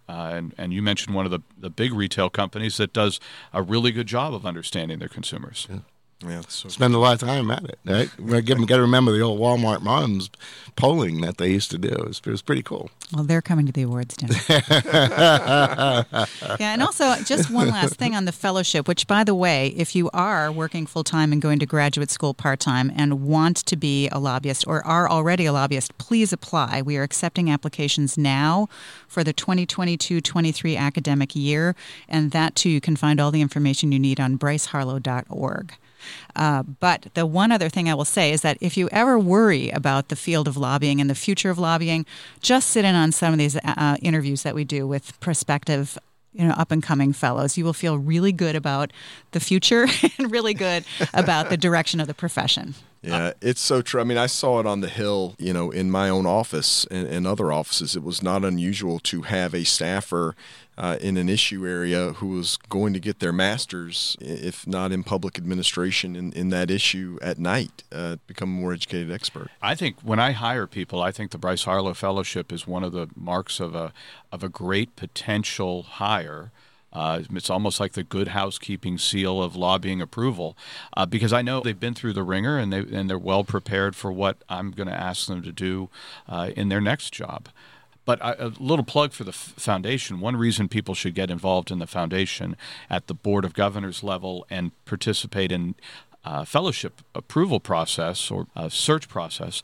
Uh, 0.09 0.33
and, 0.35 0.55
and 0.59 0.73
you 0.73 0.83
mentioned 0.83 1.14
one 1.14 1.25
of 1.25 1.31
the, 1.31 1.40
the 1.57 1.71
big 1.71 1.92
retail 1.92 2.29
companies 2.29 2.77
that 2.77 2.92
does 2.92 3.19
a 3.53 3.62
really 3.62 3.90
good 3.90 4.07
job 4.07 4.35
of 4.35 4.45
understanding 4.45 4.99
their 4.99 5.09
consumers. 5.09 5.66
Yeah. 5.71 5.79
Yeah, 6.24 6.40
so 6.48 6.70
spend 6.70 6.94
a 6.94 6.98
lot 6.98 7.20
of 7.20 7.29
time 7.29 7.50
at 7.50 7.64
it. 7.64 7.79
Right? 7.85 8.09
We 8.18 8.40
got 8.40 8.57
to 8.57 8.81
remember 8.81 9.12
the 9.12 9.20
old 9.20 9.38
Walmart 9.38 9.83
moms 9.83 10.31
polling 10.74 11.20
that 11.20 11.37
they 11.37 11.50
used 11.50 11.70
to 11.72 11.79
do. 11.79 11.88
It 11.88 12.07
was, 12.07 12.22
it 12.24 12.31
was 12.31 12.40
pretty 12.40 12.62
cool. 12.62 12.88
Well, 13.12 13.24
they're 13.24 13.42
coming 13.42 13.66
to 13.66 13.72
the 13.72 13.83
awards 13.83 14.16
dinner. 14.16 14.35
yeah, 16.59 16.72
and 16.72 16.83
also 16.83 17.16
just 17.24 17.50
one 17.50 17.68
last 17.68 17.96
thing 17.96 18.14
on 18.14 18.24
the 18.24 18.33
fellowship. 18.33 18.88
Which, 18.88 19.07
by 19.07 19.24
the 19.24 19.35
way, 19.35 19.68
if 19.76 19.94
you 19.94 20.09
are 20.14 20.50
working 20.50 20.87
full 20.87 21.05
time 21.05 21.33
and 21.33 21.42
going 21.42 21.59
to 21.59 21.66
graduate 21.66 22.11
school 22.11 22.33
part 22.33 22.61
time 22.61 22.90
and 22.96 23.22
want 23.22 23.59
to 23.59 23.76
be 23.76 24.09
a 24.09 24.18
lobbyist 24.18 24.66
or 24.66 24.85
are 24.87 25.11
already 25.11 25.44
a 25.44 25.52
lobbyist, 25.52 25.98
please 25.98 26.33
apply. 26.33 26.81
We 26.81 26.96
are 26.96 27.02
accepting 27.02 27.50
applications 27.50 28.16
now 28.16 28.68
for 29.07 29.22
the 29.22 29.35
2022-23 29.35 30.79
academic 30.79 31.37
year, 31.37 31.76
and 32.09 32.31
that 32.31 32.55
too 32.55 32.70
you 32.70 32.81
can 32.81 32.96
find 32.96 33.20
all 33.20 33.31
the 33.31 33.42
information 33.42 33.92
you 33.92 33.98
need 33.98 34.18
on 34.18 34.38
bryceharlow.org. 34.38 35.74
Uh, 36.35 36.62
but 36.62 37.06
the 37.14 37.26
one 37.26 37.52
other 37.52 37.68
thing 37.68 37.88
I 37.88 37.94
will 37.94 38.04
say 38.04 38.32
is 38.32 38.42
that 38.42 38.59
if 38.61 38.76
you 38.76 38.88
ever 38.90 39.18
worry 39.18 39.70
about 39.70 40.09
the 40.09 40.16
field 40.16 40.48
of 40.48 40.56
lobbying 40.56 41.00
and 41.00 41.09
the 41.09 41.14
future 41.14 41.50
of 41.50 41.59
lobbying, 41.59 42.06
just 42.40 42.70
sit 42.70 42.85
in 42.85 42.94
on 42.94 43.12
some 43.12 43.32
of 43.32 43.38
these 43.38 43.56
uh, 43.56 43.96
interviews 44.02 44.42
that 44.42 44.54
we 44.54 44.64
do 44.64 44.87
with 44.87 45.18
prospective 45.20 45.98
you 46.32 46.46
know 46.46 46.52
up 46.52 46.70
and 46.70 46.82
coming 46.82 47.14
fellows 47.14 47.56
you 47.56 47.64
will 47.64 47.72
feel 47.72 47.96
really 47.96 48.30
good 48.30 48.54
about 48.54 48.92
the 49.32 49.40
future 49.40 49.87
and 50.18 50.30
really 50.30 50.52
good 50.52 50.85
about 51.14 51.48
the 51.48 51.56
direction 51.56 51.98
of 51.98 52.06
the 52.06 52.12
profession 52.12 52.74
yeah, 53.06 53.32
it's 53.40 53.61
so 53.61 53.82
true. 53.82 54.00
I 54.00 54.04
mean, 54.04 54.18
I 54.18 54.26
saw 54.26 54.59
it 54.59 54.66
on 54.66 54.80
the 54.80 54.88
Hill, 54.88 55.37
you 55.38 55.52
know, 55.52 55.70
in 55.70 55.90
my 55.90 56.09
own 56.09 56.26
office 56.26 56.87
and, 56.90 57.06
and 57.06 57.26
other 57.26 57.52
offices. 57.52 57.94
It 57.94 58.02
was 58.02 58.20
not 58.20 58.44
unusual 58.44 58.98
to 59.00 59.22
have 59.22 59.54
a 59.54 59.64
staffer 59.64 60.35
uh, 60.78 60.96
in 61.00 61.16
an 61.16 61.28
issue 61.28 61.66
area 61.66 62.12
who 62.14 62.28
was 62.28 62.58
going 62.68 62.92
to 62.92 63.00
get 63.00 63.20
their 63.20 63.32
master's, 63.32 64.16
if 64.20 64.66
not 64.66 64.92
in 64.92 65.02
public 65.02 65.38
administration, 65.38 66.14
in, 66.14 66.32
in 66.32 66.50
that 66.50 66.70
issue 66.70 67.18
at 67.22 67.38
night, 67.38 67.82
uh, 67.92 68.16
become 68.26 68.50
a 68.50 68.60
more 68.60 68.72
educated 68.72 69.10
expert. 69.10 69.48
I 69.62 69.74
think 69.74 69.96
when 70.02 70.20
I 70.20 70.32
hire 70.32 70.66
people, 70.66 71.02
I 71.02 71.12
think 71.12 71.30
the 71.30 71.38
Bryce 71.38 71.64
Harlow 71.64 71.94
Fellowship 71.94 72.52
is 72.52 72.66
one 72.66 72.84
of 72.84 72.92
the 72.92 73.08
marks 73.16 73.60
of 73.60 73.74
a 73.74 73.92
of 74.32 74.42
a 74.42 74.48
great 74.48 74.96
potential 74.96 75.82
hire. 75.82 76.50
Uh, 76.92 77.20
it's 77.30 77.50
almost 77.50 77.78
like 77.78 77.92
the 77.92 78.02
good 78.02 78.28
housekeeping 78.28 78.96
seal 78.96 79.42
of 79.42 79.54
lobbying 79.54 80.00
approval, 80.00 80.56
uh, 80.96 81.04
because 81.04 81.32
I 81.32 81.42
know 81.42 81.60
they've 81.60 81.78
been 81.78 81.94
through 81.94 82.14
the 82.14 82.22
ringer 82.22 82.58
and 82.58 82.72
they 82.72 82.78
and 82.78 83.08
they're 83.08 83.18
well 83.18 83.44
prepared 83.44 83.94
for 83.94 84.10
what 84.12 84.42
I'm 84.48 84.70
going 84.70 84.88
to 84.88 84.94
ask 84.94 85.26
them 85.26 85.42
to 85.42 85.52
do 85.52 85.90
uh, 86.28 86.50
in 86.56 86.68
their 86.68 86.80
next 86.80 87.12
job. 87.12 87.48
But 88.07 88.21
a 88.23 88.53
little 88.59 88.85
plug 88.85 89.12
for 89.12 89.25
the 89.25 89.33
foundation. 89.33 90.21
One 90.21 90.37
reason 90.37 90.69
people 90.69 90.95
should 90.95 91.14
get 91.14 91.31
involved 91.31 91.71
in 91.71 91.81
the 91.81 91.87
foundation 91.87 92.57
at 92.88 93.09
the 93.09 93.14
board 93.14 93.45
of 93.45 93.53
governors 93.53 94.03
level 94.03 94.47
and 94.49 94.71
participate 94.87 95.53
in 95.53 95.75
uh, 96.25 96.45
fellowship 96.45 97.03
approval 97.14 97.61
process 97.61 98.31
or 98.31 98.47
uh, 98.57 98.69
search 98.69 99.09
process 99.09 99.61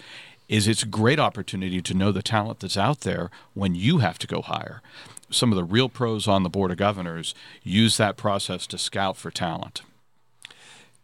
is 0.49 0.69
it's 0.69 0.83
a 0.83 0.87
great 0.87 1.19
opportunity 1.19 1.81
to 1.81 1.95
know 1.95 2.13
the 2.13 2.23
talent 2.23 2.61
that's 2.61 2.77
out 2.77 3.01
there 3.01 3.31
when 3.55 3.75
you 3.75 3.99
have 3.99 4.19
to 4.19 4.27
go 4.27 4.43
hire. 4.43 4.83
Some 5.31 5.51
of 5.51 5.57
the 5.57 5.65
real 5.65 5.89
pros 5.89 6.29
on 6.29 6.43
the 6.43 6.51
board 6.51 6.71
of 6.71 6.77
governors 6.77 7.35
use 7.63 7.97
that 7.97 8.17
process 8.17 8.67
to 8.67 8.77
scout 8.77 9.17
for 9.17 9.31
talent. 9.31 9.83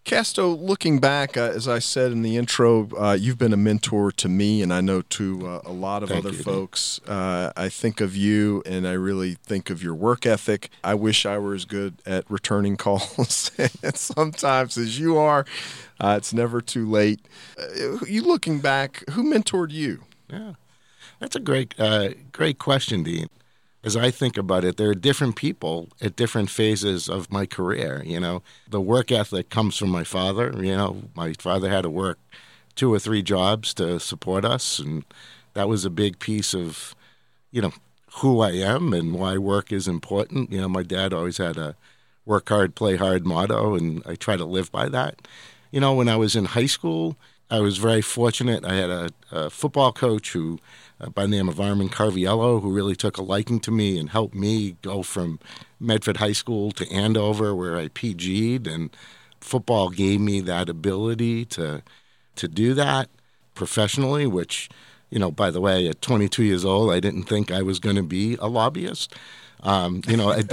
Casto, 0.04 0.48
looking 0.48 1.00
back, 1.00 1.37
uh, 1.37 1.42
as 1.54 1.68
I 1.68 1.80
said 1.80 2.12
in 2.12 2.22
the 2.22 2.37
intro, 2.37 2.88
uh, 2.96 3.12
you've 3.12 3.37
been 3.37 3.52
a 3.52 3.58
mentor 3.58 4.11
to 4.12 4.28
me, 4.28 4.62
and 4.62 4.72
I 4.72 4.80
know 4.80 5.02
to 5.02 5.46
uh, 5.46 5.61
a 5.66 5.72
lot 5.72 6.02
of 6.02 6.08
Thank 6.08 6.24
other 6.24 6.34
you, 6.34 6.42
folks. 6.42 7.00
Uh, 7.06 7.52
I 7.56 7.68
think 7.68 8.00
of 8.00 8.16
you, 8.16 8.62
and 8.64 8.88
I 8.88 8.92
really 8.92 9.34
think 9.34 9.68
of 9.68 9.82
your 9.82 9.94
work 9.94 10.24
ethic. 10.24 10.70
I 10.82 10.94
wish 10.94 11.26
I 11.26 11.37
were 11.38 11.54
as 11.54 11.66
good 11.66 11.96
at 12.06 12.24
returning 12.30 12.76
calls 12.78 13.50
sometimes 13.94 14.78
as 14.78 14.98
you 14.98 15.18
are. 15.18 15.44
Uh, 16.00 16.14
it's 16.16 16.32
never 16.32 16.61
too 16.61 16.88
late. 16.88 17.20
Uh, 17.58 17.98
you 18.06 18.22
looking 18.22 18.61
back, 18.61 19.04
who 19.11 19.24
mentored 19.24 19.72
you? 19.72 20.04
Yeah, 20.30 20.54
that's 21.18 21.37
a 21.37 21.40
great, 21.40 21.74
great 22.32 22.58
question, 22.58 23.02
Dean 23.02 23.28
as 23.88 23.96
I 23.96 24.11
think 24.11 24.37
about 24.37 24.64
it, 24.64 24.77
there 24.77 24.90
are 24.90 24.94
different 24.94 25.35
people 25.35 25.88
at 26.03 26.14
different 26.14 26.51
phases 26.51 27.09
of 27.09 27.33
my 27.33 27.46
career. 27.46 28.03
You 28.05 28.20
know, 28.20 28.42
the 28.68 28.83
work 28.83 29.11
ethic 29.11 29.48
comes 29.48 29.79
from 29.79 29.88
my 29.88 30.05
father. 30.05 30.53
You 30.55 30.77
know, 30.77 31.05
my 31.14 31.33
father 31.33 31.70
had 31.70 31.85
to 31.85 31.90
work 31.90 32.18
two 32.74 32.92
or 32.92 32.98
three 32.98 33.22
jobs 33.22 33.72
to 33.74 33.98
support 33.98 34.44
us, 34.44 34.79
and 34.79 35.05
that 35.55 35.70
was 35.70 35.87
a 35.87 35.90
big 35.90 36.18
piece 36.18 36.53
of, 36.55 36.94
you 37.51 37.62
know, 37.62 37.72
who 38.16 38.40
I 38.40 38.51
am 38.51 38.92
and 38.92 39.14
why 39.14 39.38
work 39.38 39.72
is 39.72 39.88
important. 39.88 40.53
You 40.53 40.61
know, 40.61 40.68
my 40.68 40.83
dad 40.83 41.14
always 41.14 41.38
had 41.38 41.57
a 41.57 41.74
work 42.27 42.51
hard, 42.51 42.74
play 42.74 42.96
hard 42.96 43.24
motto, 43.24 43.74
and 43.74 44.03
I 44.05 44.16
try 44.16 44.37
to 44.37 44.44
live 44.44 44.70
by 44.70 44.90
that. 44.90 45.27
You 45.70 45.81
know, 45.81 45.94
when 45.94 46.11
I 46.11 46.16
was 46.16 46.37
in 46.37 46.44
high 46.44 46.66
school, 46.66 47.16
I 47.50 47.61
was 47.61 47.78
very 47.78 48.02
fortunate. 48.02 48.64
I 48.64 48.74
had 48.74 48.90
a, 48.90 49.11
a 49.32 49.50
football 49.50 49.92
coach 49.92 50.32
who 50.32 50.58
uh, 51.00 51.11
by 51.11 51.22
the 51.22 51.28
name 51.28 51.48
of 51.48 51.61
Armin 51.61 51.88
Carviello, 51.88 52.61
who 52.61 52.72
really 52.72 52.96
took 52.96 53.16
a 53.16 53.22
liking 53.22 53.61
to 53.61 53.70
me 53.70 53.98
and 53.98 54.11
helped 54.11 54.34
me 54.34 54.76
go 54.82 55.02
from 55.02 55.38
Medford 55.78 56.18
High 56.18 56.32
School 56.32 56.72
to 56.72 56.90
Andover, 56.90 57.54
where 57.54 57.76
I 57.76 57.88
PG'd. 57.88 58.66
And 58.66 58.94
football 59.40 59.90
gave 59.90 60.20
me 60.20 60.40
that 60.42 60.68
ability 60.68 61.44
to 61.46 61.82
to 62.37 62.48
do 62.48 62.72
that 62.74 63.08
professionally, 63.54 64.26
which, 64.26 64.68
you 65.11 65.18
know, 65.18 65.30
by 65.30 65.50
the 65.50 65.61
way, 65.61 65.88
at 65.88 66.00
22 66.00 66.44
years 66.44 66.64
old, 66.64 66.92
I 66.92 67.00
didn't 67.00 67.24
think 67.24 67.50
I 67.50 67.62
was 67.62 67.80
going 67.80 67.96
to 67.96 68.02
be 68.04 68.37
a 68.37 68.46
lobbyist. 68.46 69.12
Um, 69.62 70.02
you 70.06 70.16
know, 70.16 70.30
at, 70.30 70.52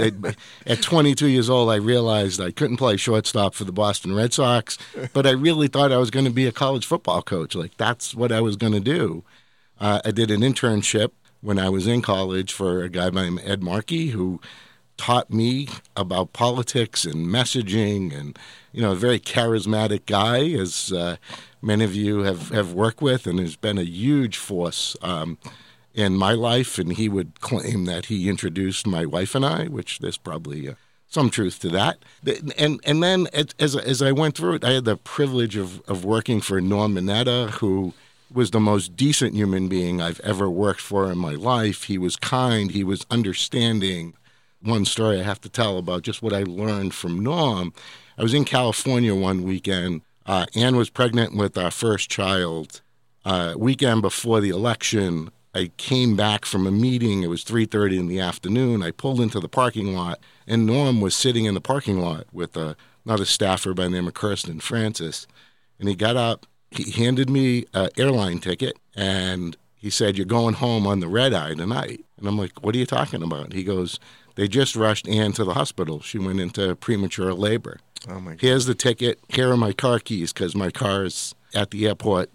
at 0.66 0.82
22 0.82 1.28
years 1.28 1.48
old, 1.48 1.70
I 1.70 1.76
realized 1.76 2.40
I 2.40 2.50
couldn't 2.50 2.76
play 2.76 2.96
shortstop 2.96 3.54
for 3.54 3.64
the 3.64 3.72
Boston 3.72 4.14
Red 4.14 4.32
Sox, 4.32 4.78
but 5.12 5.26
I 5.26 5.30
really 5.30 5.68
thought 5.68 5.92
I 5.92 5.98
was 5.98 6.10
going 6.10 6.24
to 6.24 6.30
be 6.30 6.46
a 6.46 6.52
college 6.52 6.86
football 6.86 7.22
coach. 7.22 7.54
Like, 7.54 7.76
that's 7.76 8.14
what 8.14 8.32
I 8.32 8.40
was 8.40 8.56
going 8.56 8.72
to 8.72 8.80
do. 8.80 9.22
Uh, 9.78 10.00
I 10.04 10.10
did 10.10 10.30
an 10.30 10.40
internship 10.40 11.10
when 11.40 11.58
I 11.58 11.68
was 11.68 11.86
in 11.86 12.02
college 12.02 12.52
for 12.52 12.82
a 12.82 12.88
guy 12.88 13.10
named 13.10 13.40
Ed 13.44 13.62
Markey 13.62 14.08
who 14.08 14.40
taught 14.96 15.30
me 15.30 15.68
about 15.94 16.32
politics 16.32 17.04
and 17.04 17.26
messaging 17.26 18.16
and 18.16 18.38
you 18.72 18.80
know 18.80 18.92
a 18.92 18.96
very 18.96 19.20
charismatic 19.20 20.06
guy 20.06 20.40
as 20.58 20.92
uh, 20.92 21.16
many 21.60 21.84
of 21.84 21.94
you 21.94 22.20
have, 22.20 22.48
have 22.48 22.72
worked 22.72 23.02
with 23.02 23.26
and 23.26 23.38
has 23.38 23.56
been 23.56 23.78
a 23.78 23.84
huge 23.84 24.38
force 24.38 24.96
um, 25.02 25.38
in 25.96 26.16
my 26.16 26.32
life 26.32 26.78
and 26.78 26.92
he 26.92 27.08
would 27.08 27.40
claim 27.40 27.86
that 27.86 28.06
he 28.06 28.28
introduced 28.28 28.86
my 28.86 29.04
wife 29.04 29.34
and 29.34 29.44
I 29.44 29.64
which 29.64 29.98
there's 29.98 30.18
probably 30.18 30.68
uh, 30.68 30.74
some 31.08 31.30
truth 31.30 31.58
to 31.60 31.68
that 31.70 31.98
and 32.58 32.80
and 32.84 33.02
then 33.02 33.26
as, 33.32 33.74
as 33.74 34.02
I 34.02 34.12
went 34.12 34.36
through 34.36 34.54
it 34.54 34.64
I 34.64 34.72
had 34.72 34.84
the 34.84 34.96
privilege 34.96 35.56
of, 35.56 35.80
of 35.88 36.04
working 36.04 36.40
for 36.40 36.60
Norm 36.60 36.94
Mineta 36.94 37.50
who 37.50 37.94
was 38.32 38.50
the 38.50 38.60
most 38.60 38.96
decent 38.96 39.34
human 39.34 39.68
being 39.68 40.00
I've 40.00 40.20
ever 40.20 40.50
worked 40.50 40.80
for 40.80 41.10
in 41.10 41.18
my 41.18 41.32
life. 41.32 41.84
He 41.84 41.98
was 41.98 42.16
kind, 42.16 42.70
he 42.70 42.84
was 42.84 43.06
understanding. 43.10 44.14
One 44.62 44.84
story 44.84 45.20
I 45.20 45.22
have 45.22 45.40
to 45.42 45.48
tell 45.48 45.78
about 45.78 46.02
just 46.02 46.22
what 46.22 46.32
I 46.32 46.42
learned 46.42 46.94
from 46.94 47.22
Norm. 47.22 47.72
I 48.18 48.22
was 48.22 48.34
in 48.34 48.44
California 48.44 49.14
one 49.14 49.42
weekend. 49.42 50.02
Uh, 50.24 50.46
Anne 50.54 50.76
was 50.76 50.90
pregnant 50.90 51.36
with 51.36 51.56
our 51.56 51.70
first 51.70 52.10
child. 52.10 52.80
Uh, 53.24 53.54
weekend 53.56 54.02
before 54.02 54.40
the 54.40 54.50
election, 54.50 55.30
I 55.56 55.70
came 55.76 56.16
back 56.16 56.44
from 56.44 56.66
a 56.66 56.70
meeting. 56.70 57.22
It 57.22 57.30
was 57.30 57.44
3:30 57.44 57.98
in 57.98 58.06
the 58.08 58.20
afternoon. 58.20 58.82
I 58.82 58.90
pulled 58.90 59.20
into 59.20 59.40
the 59.40 59.48
parking 59.48 59.94
lot, 59.94 60.20
and 60.46 60.66
Norm 60.66 61.00
was 61.00 61.14
sitting 61.14 61.44
in 61.44 61.54
the 61.54 61.60
parking 61.60 61.98
lot 62.00 62.26
with 62.32 62.56
uh, 62.56 62.74
another 63.04 63.24
staffer 63.24 63.72
by 63.74 63.84
the 63.84 63.90
name 63.90 64.08
of 64.08 64.14
Kirsten 64.14 64.60
Francis. 64.60 65.26
And 65.78 65.88
he 65.88 65.94
got 65.94 66.16
up 66.16 66.46
he 66.70 66.90
handed 66.90 67.30
me 67.30 67.64
an 67.74 67.90
airline 67.96 68.38
ticket 68.38 68.78
and 68.94 69.56
he 69.74 69.90
said, 69.90 70.16
You're 70.16 70.26
going 70.26 70.54
home 70.54 70.86
on 70.86 71.00
the 71.00 71.08
red 71.08 71.32
eye 71.32 71.54
tonight. 71.54 72.04
And 72.18 72.28
I'm 72.28 72.38
like, 72.38 72.62
What 72.62 72.74
are 72.74 72.78
you 72.78 72.86
talking 72.86 73.22
about? 73.22 73.52
He 73.52 73.64
goes, 73.64 73.98
They 74.34 74.48
just 74.48 74.76
rushed 74.76 75.08
Anne 75.08 75.32
to 75.32 75.44
the 75.44 75.54
hospital. 75.54 76.00
She 76.00 76.18
went 76.18 76.40
into 76.40 76.74
premature 76.76 77.32
labor. 77.32 77.78
Oh 78.08 78.20
my 78.20 78.32
God. 78.32 78.40
Here's 78.40 78.66
the 78.66 78.74
ticket. 78.74 79.20
Here 79.28 79.50
are 79.50 79.56
my 79.56 79.72
car 79.72 79.98
keys 79.98 80.32
because 80.32 80.54
my 80.54 80.70
car 80.70 81.04
is 81.04 81.34
at 81.54 81.70
the 81.70 81.86
airport. 81.86 82.30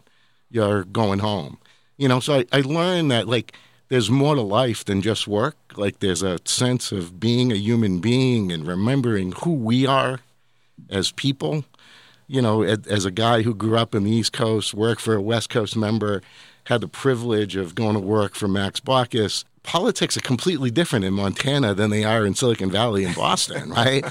You're 0.49 0.84
going 0.84 1.19
home. 1.19 1.60
You 2.02 2.08
know, 2.08 2.20
so 2.20 2.40
I, 2.40 2.46
I 2.52 2.62
learned 2.62 3.12
that, 3.12 3.28
like, 3.28 3.56
there's 3.90 4.10
more 4.10 4.36
to 4.36 4.42
life 4.42 4.86
than 4.86 5.02
just 5.02 5.28
work. 5.28 5.56
Like, 5.76 6.00
there's 6.00 6.24
a 6.24 6.40
sense 6.46 6.92
of 6.92 7.20
being 7.20 7.52
a 7.52 7.56
human 7.56 8.00
being 8.00 8.52
and 8.52 8.66
remembering 8.66 9.34
who 9.34 9.54
we 9.54 9.86
are 9.86 10.20
as 10.90 11.12
people 11.12 11.64
you 12.32 12.42
know, 12.42 12.64
as 12.64 13.04
a 13.04 13.12
guy 13.12 13.42
who 13.42 13.54
grew 13.54 13.78
up 13.78 13.94
in 13.94 14.06
the 14.06 14.12
East 14.12 14.32
Coast, 14.32 14.74
worked 14.74 15.02
for 15.02 15.16
a 15.16 15.22
West 15.22 15.50
Coast 15.50 15.76
member, 15.76 16.22
had 16.64 16.80
the 16.80 16.88
privilege 16.88 17.58
of 17.58 17.76
going 17.76 17.94
to 17.94 18.00
work 18.00 18.36
for 18.36 18.48
Max 18.48 18.80
Baucus. 18.80 19.44
Politics 19.64 20.16
are 20.16 20.22
completely 20.22 20.72
different 20.72 21.04
in 21.04 21.14
Montana 21.14 21.74
than 21.74 21.90
they 21.90 22.06
are 22.06 22.26
in 22.26 22.34
Silicon 22.34 22.72
Valley 22.72 23.04
and 23.04 23.14
Boston, 23.16 23.70
right? 23.72 24.06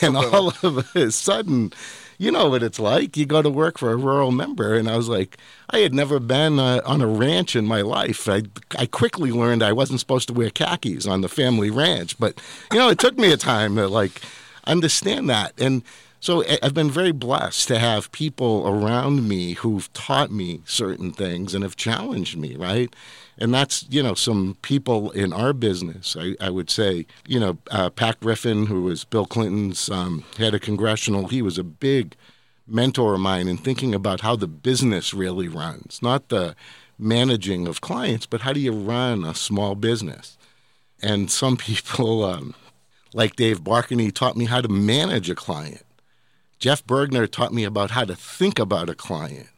and 0.00 0.16
all 0.16 0.54
of 0.62 0.96
a 0.96 1.10
sudden, 1.10 1.70
you 2.20 2.30
know 2.30 2.50
what 2.50 2.62
it's 2.62 2.78
like. 2.78 3.16
You 3.16 3.24
go 3.24 3.40
to 3.40 3.48
work 3.48 3.78
for 3.78 3.92
a 3.92 3.96
rural 3.96 4.30
member, 4.30 4.74
and 4.74 4.90
I 4.90 4.96
was 4.98 5.08
like, 5.08 5.38
I 5.70 5.78
had 5.78 5.94
never 5.94 6.20
been 6.20 6.58
uh, 6.58 6.82
on 6.84 7.00
a 7.00 7.06
ranch 7.06 7.56
in 7.56 7.64
my 7.64 7.80
life. 7.80 8.28
I 8.28 8.42
I 8.76 8.84
quickly 8.84 9.32
learned 9.32 9.62
I 9.62 9.72
wasn't 9.72 10.00
supposed 10.00 10.28
to 10.28 10.34
wear 10.34 10.50
khakis 10.50 11.06
on 11.06 11.22
the 11.22 11.30
family 11.30 11.70
ranch, 11.70 12.18
but 12.18 12.38
you 12.70 12.78
know, 12.78 12.90
it 12.90 12.98
took 12.98 13.16
me 13.16 13.32
a 13.32 13.38
time 13.38 13.76
to 13.76 13.88
like 13.88 14.20
understand 14.66 15.30
that 15.30 15.54
and 15.58 15.82
so 16.22 16.44
I've 16.62 16.74
been 16.74 16.90
very 16.90 17.12
blessed 17.12 17.66
to 17.68 17.78
have 17.78 18.12
people 18.12 18.68
around 18.68 19.26
me 19.26 19.54
who've 19.54 19.90
taught 19.94 20.30
me 20.30 20.60
certain 20.66 21.12
things 21.12 21.54
and 21.54 21.64
have 21.64 21.76
challenged 21.76 22.36
me, 22.36 22.56
right? 22.56 22.94
And 23.40 23.54
that's, 23.54 23.86
you 23.88 24.02
know, 24.02 24.14
some 24.14 24.56
people 24.62 25.10
in 25.12 25.32
our 25.32 25.52
business, 25.52 26.16
I, 26.18 26.36
I 26.40 26.50
would 26.50 26.68
say, 26.68 27.06
you 27.26 27.40
know, 27.40 27.58
uh, 27.70 27.88
Pat 27.90 28.20
Griffin, 28.20 28.66
who 28.66 28.82
was 28.82 29.04
Bill 29.04 29.24
Clinton's 29.24 29.88
um, 29.88 30.24
head 30.36 30.54
of 30.54 30.60
congressional, 30.60 31.28
he 31.28 31.40
was 31.40 31.56
a 31.56 31.64
big 31.64 32.16
mentor 32.66 33.14
of 33.14 33.20
mine 33.20 33.48
in 33.48 33.56
thinking 33.56 33.94
about 33.94 34.20
how 34.20 34.36
the 34.36 34.46
business 34.46 35.14
really 35.14 35.48
runs, 35.48 36.00
not 36.02 36.28
the 36.28 36.54
managing 36.98 37.66
of 37.66 37.80
clients, 37.80 38.26
but 38.26 38.42
how 38.42 38.52
do 38.52 38.60
you 38.60 38.72
run 38.72 39.24
a 39.24 39.34
small 39.34 39.74
business? 39.74 40.36
And 41.02 41.30
some 41.30 41.56
people, 41.68 42.24
um, 42.24 42.54
like 43.14 43.36
Dave 43.36 43.62
Barkany, 43.62 44.12
taught 44.12 44.36
me 44.36 44.44
how 44.44 44.60
to 44.60 44.68
manage 44.68 45.30
a 45.30 45.34
client 45.34 45.84
Jeff 46.60 46.84
Bergner 46.84 47.28
taught 47.28 47.54
me 47.54 47.64
about 47.64 47.92
how 47.92 48.04
to 48.04 48.14
think 48.14 48.58
about 48.58 48.90
a 48.90 48.94
client. 48.94 49.48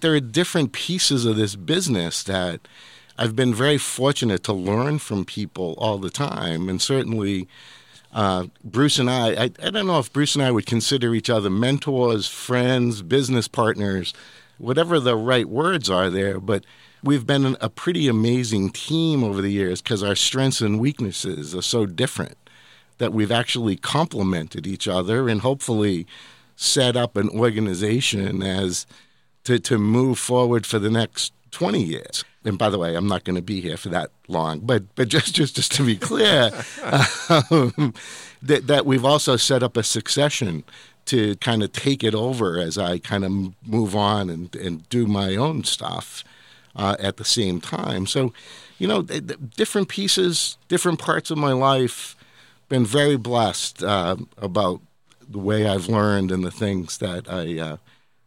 There 0.00 0.12
are 0.14 0.20
different 0.20 0.72
pieces 0.72 1.24
of 1.24 1.36
this 1.36 1.54
business 1.54 2.24
that 2.24 2.66
I've 3.20 3.36
been 3.36 3.52
very 3.52 3.76
fortunate 3.76 4.42
to 4.44 4.54
learn 4.54 4.98
from 4.98 5.26
people 5.26 5.74
all 5.76 5.98
the 5.98 6.08
time. 6.08 6.70
And 6.70 6.80
certainly, 6.80 7.48
uh, 8.14 8.46
Bruce 8.64 8.98
and 8.98 9.10
I, 9.10 9.32
I, 9.32 9.50
I 9.62 9.70
don't 9.70 9.86
know 9.86 9.98
if 9.98 10.10
Bruce 10.10 10.34
and 10.34 10.42
I 10.42 10.50
would 10.50 10.64
consider 10.64 11.14
each 11.14 11.28
other 11.28 11.50
mentors, 11.50 12.26
friends, 12.26 13.02
business 13.02 13.46
partners, 13.46 14.14
whatever 14.56 14.98
the 14.98 15.16
right 15.16 15.46
words 15.46 15.90
are 15.90 16.08
there, 16.08 16.40
but 16.40 16.64
we've 17.04 17.26
been 17.26 17.58
a 17.60 17.68
pretty 17.68 18.08
amazing 18.08 18.70
team 18.70 19.22
over 19.22 19.42
the 19.42 19.52
years 19.52 19.82
because 19.82 20.02
our 20.02 20.16
strengths 20.16 20.62
and 20.62 20.80
weaknesses 20.80 21.54
are 21.54 21.60
so 21.60 21.84
different 21.84 22.38
that 22.96 23.12
we've 23.12 23.30
actually 23.30 23.76
complemented 23.76 24.66
each 24.66 24.88
other 24.88 25.28
and 25.28 25.42
hopefully 25.42 26.06
set 26.56 26.96
up 26.96 27.18
an 27.18 27.28
organization 27.28 28.42
as 28.42 28.86
to, 29.44 29.58
to 29.58 29.76
move 29.76 30.18
forward 30.18 30.64
for 30.64 30.78
the 30.78 30.90
next 30.90 31.34
20 31.50 31.82
years. 31.82 32.24
And 32.44 32.58
by 32.58 32.70
the 32.70 32.78
way, 32.78 32.94
I'm 32.94 33.06
not 33.06 33.24
going 33.24 33.36
to 33.36 33.42
be 33.42 33.60
here 33.60 33.76
for 33.76 33.90
that 33.90 34.10
long, 34.28 34.60
but 34.60 34.94
but 34.94 35.08
just 35.08 35.34
just, 35.34 35.56
just 35.56 35.72
to 35.72 35.84
be 35.84 35.96
clear, 35.96 36.50
um, 37.28 37.94
that 38.42 38.66
that 38.66 38.86
we've 38.86 39.04
also 39.04 39.36
set 39.36 39.62
up 39.62 39.76
a 39.76 39.82
succession 39.82 40.64
to 41.06 41.36
kind 41.36 41.62
of 41.62 41.72
take 41.72 42.04
it 42.04 42.14
over 42.14 42.58
as 42.58 42.78
I 42.78 42.98
kind 42.98 43.24
of 43.24 43.32
move 43.66 43.94
on 43.94 44.30
and 44.30 44.54
and 44.56 44.88
do 44.88 45.06
my 45.06 45.36
own 45.36 45.64
stuff 45.64 46.24
uh, 46.76 46.96
at 46.98 47.16
the 47.16 47.24
same 47.24 47.60
time. 47.60 48.06
So, 48.06 48.32
you 48.78 48.86
know, 48.86 49.02
different 49.02 49.88
pieces, 49.88 50.56
different 50.68 50.98
parts 50.98 51.30
of 51.30 51.38
my 51.38 51.52
life. 51.52 52.16
Been 52.68 52.86
very 52.86 53.16
blessed 53.16 53.82
uh, 53.82 54.16
about 54.38 54.80
the 55.28 55.38
way 55.38 55.66
I've 55.66 55.88
learned 55.88 56.30
and 56.30 56.44
the 56.44 56.52
things 56.52 56.98
that 56.98 57.28
I 57.28 57.58
uh, 57.58 57.76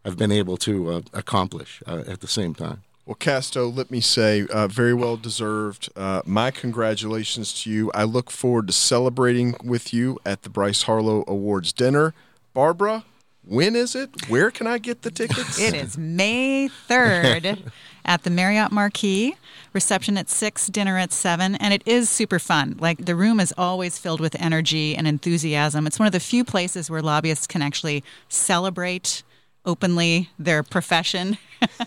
I've 0.06 0.18
been 0.18 0.32
able 0.34 0.58
to 0.58 0.92
uh, 0.92 1.02
accomplish 1.14 1.82
uh, 1.88 2.04
at 2.06 2.20
the 2.20 2.28
same 2.28 2.54
time. 2.54 2.84
Well, 3.06 3.16
Casto, 3.16 3.68
let 3.68 3.92
me 3.92 4.00
say, 4.00 4.48
uh, 4.48 4.68
very 4.68 4.94
well 4.94 5.18
deserved. 5.18 5.90
Uh, 5.94 6.22
my 6.26 6.52
congratulations 6.52 7.54
to 7.64 7.70
you. 7.70 7.92
I 7.94 8.06
look 8.06 8.32
forward 8.32 8.68
to 8.68 8.74
celebrating 8.74 9.56
with 9.62 9.94
you 9.94 10.20
at 10.26 10.44
the 10.44 10.50
Bryce 10.50 10.84
Harlow 10.84 11.26
Awards 11.28 11.74
dinner. 11.74 12.14
Barbara, 12.54 13.04
when 13.46 13.76
is 13.76 13.94
it? 13.94 14.30
Where 14.30 14.52
can 14.52 14.68
I 14.68 14.78
get 14.78 15.02
the 15.02 15.12
tickets? 15.12 15.60
It 15.60 15.74
is 15.74 15.98
May 15.98 16.70
3rd 16.88 17.72
at 18.06 18.24
the 18.24 18.30
Marriott 18.30 18.72
Marquis. 18.72 19.36
Reception 19.74 20.18
at 20.18 20.30
6, 20.30 20.68
dinner 20.68 20.98
at 20.98 21.12
7, 21.12 21.56
and 21.56 21.74
it 21.74 21.82
is 21.86 22.10
super 22.10 22.40
fun. 22.40 22.78
Like 22.80 23.04
the 23.06 23.16
room 23.16 23.42
is 23.42 23.54
always 23.58 23.98
filled 23.98 24.22
with 24.22 24.40
energy 24.40 24.96
and 24.96 25.08
enthusiasm. 25.08 25.86
It's 25.88 26.00
one 26.00 26.06
of 26.06 26.14
the 26.14 26.22
few 26.22 26.46
places 26.46 26.90
where 26.90 27.02
lobbyists 27.02 27.48
can 27.48 27.62
actually 27.62 28.02
celebrate 28.30 29.24
openly 29.66 30.30
their 30.38 30.64
profession. 30.64 31.38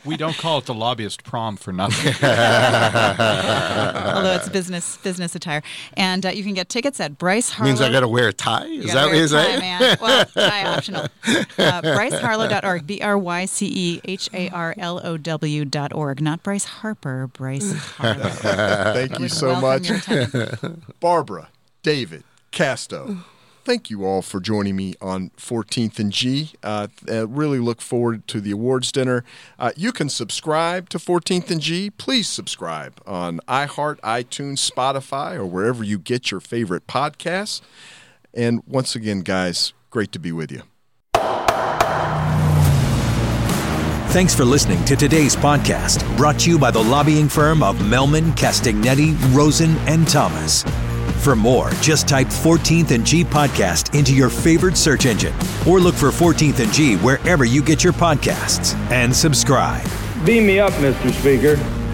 we 0.05 0.17
don't 0.17 0.37
call 0.39 0.59
it 0.59 0.67
the 0.67 0.75
lobbyist 0.75 1.25
prom 1.25 1.57
for 1.57 1.73
nothing. 1.73 2.15
Although 2.23 2.35
it's 4.35 4.49
business 4.49 4.97
business 4.99 5.35
attire, 5.35 5.63
and 5.95 6.25
uh, 6.25 6.31
you 6.31 6.43
can 6.43 6.55
get 6.55 6.69
tickets 6.69 7.01
at 7.01 7.19
Bryce 7.19 7.51
Harlow. 7.51 7.71
Means 7.71 7.81
I 7.81 7.91
got 7.91 8.01
to 8.01 8.09
wear 8.09 8.29
a 8.29 8.33
tie. 8.33 8.67
Is 8.67 8.93
that 8.93 9.07
what 9.07 9.17
you're? 9.17 9.61
Man. 9.61 9.99
Well, 10.01 10.25
tie 10.35 10.67
optional. 10.67 11.03
Uh, 11.03 11.83
BryceHarlow.org. 11.83 12.87
B 12.87 13.01
R 13.03 13.19
Y 13.19 13.45
C 13.45 13.67
E 13.67 14.01
H 14.05 14.31
A 14.33 14.49
R 14.51 14.75
L 14.79 15.01
O 15.05 15.17
W 15.17 15.65
dot 15.65 15.93
org. 15.93 16.21
Not 16.21 16.43
Bryce 16.43 16.65
Harper. 16.65 17.29
Bryce 17.29 17.73
Harlow. 17.73 18.29
Thank 18.95 19.19
you 19.19 19.29
so 19.29 19.61
much, 19.61 19.91
Barbara, 21.01 21.49
David, 21.83 22.25
Casto 22.51 23.19
thank 23.67 23.91
you 23.91 24.05
all 24.05 24.23
for 24.23 24.39
joining 24.39 24.77
me 24.77 24.95
on 25.01 25.31
14th 25.37 25.99
and 25.99 26.13
G. 26.13 26.53
Uh, 26.63 26.87
uh, 27.11 27.27
really 27.27 27.59
look 27.59 27.81
forward 27.81 28.29
to 28.29 28.41
the 28.41 28.53
awards 28.53 28.93
dinner. 28.93 29.25
Uh, 29.59 29.73
you 29.77 29.91
can 29.91 30.09
subscribe 30.09 30.89
to 30.91 30.99
14th 30.99 31.51
and 31.51 31.61
G. 31.61 31.91
Please 31.91 32.29
subscribe 32.29 33.01
on 33.05 33.41
iHeart, 33.49 33.99
iTunes, 34.03 34.71
Spotify, 34.71 35.35
or 35.35 35.45
wherever 35.45 35.83
you 35.83 35.99
get 35.99 36.31
your 36.31 36.39
favorite 36.39 36.87
podcasts. 36.87 37.61
And 38.33 38.63
once 38.69 38.95
again, 38.95 39.23
guys, 39.23 39.73
great 39.91 40.13
to 40.13 40.21
be 40.21 40.31
with 40.31 40.53
you. 40.53 40.63
Thanks 44.13 44.33
for 44.33 44.45
listening 44.45 44.83
to 44.85 44.95
today's 44.95 45.35
podcast, 45.35 46.17
brought 46.17 46.39
to 46.41 46.51
you 46.51 46.59
by 46.59 46.71
the 46.71 46.83
lobbying 46.83 47.29
firm 47.29 47.65
of 47.65 47.77
Mehlman, 47.79 48.31
Castagnetti, 48.37 49.17
Rosen, 49.35 49.77
and 49.89 50.07
Thomas. 50.07 50.65
For 51.19 51.35
more, 51.35 51.71
just 51.81 52.07
type 52.07 52.29
14th 52.29 52.93
and 52.93 53.05
G 53.05 53.25
podcast 53.25 53.99
into 53.99 54.15
your 54.15 54.31
favorite 54.31 54.77
search 54.77 55.07
engine 55.07 55.35
or 55.67 55.81
look 55.81 55.95
for 55.95 56.11
14th 56.11 56.61
and 56.61 56.73
G 56.73 56.97
wherever 56.97 57.45
you 57.45 57.63
get 57.63 57.83
your 57.83 57.93
podcasts 57.93 58.75
and 58.91 59.15
subscribe. 59.15 59.87
Beam 60.25 60.47
me 60.47 60.61
up, 60.61 60.73
Mr. 60.75 61.13
Speaker. 61.13 61.86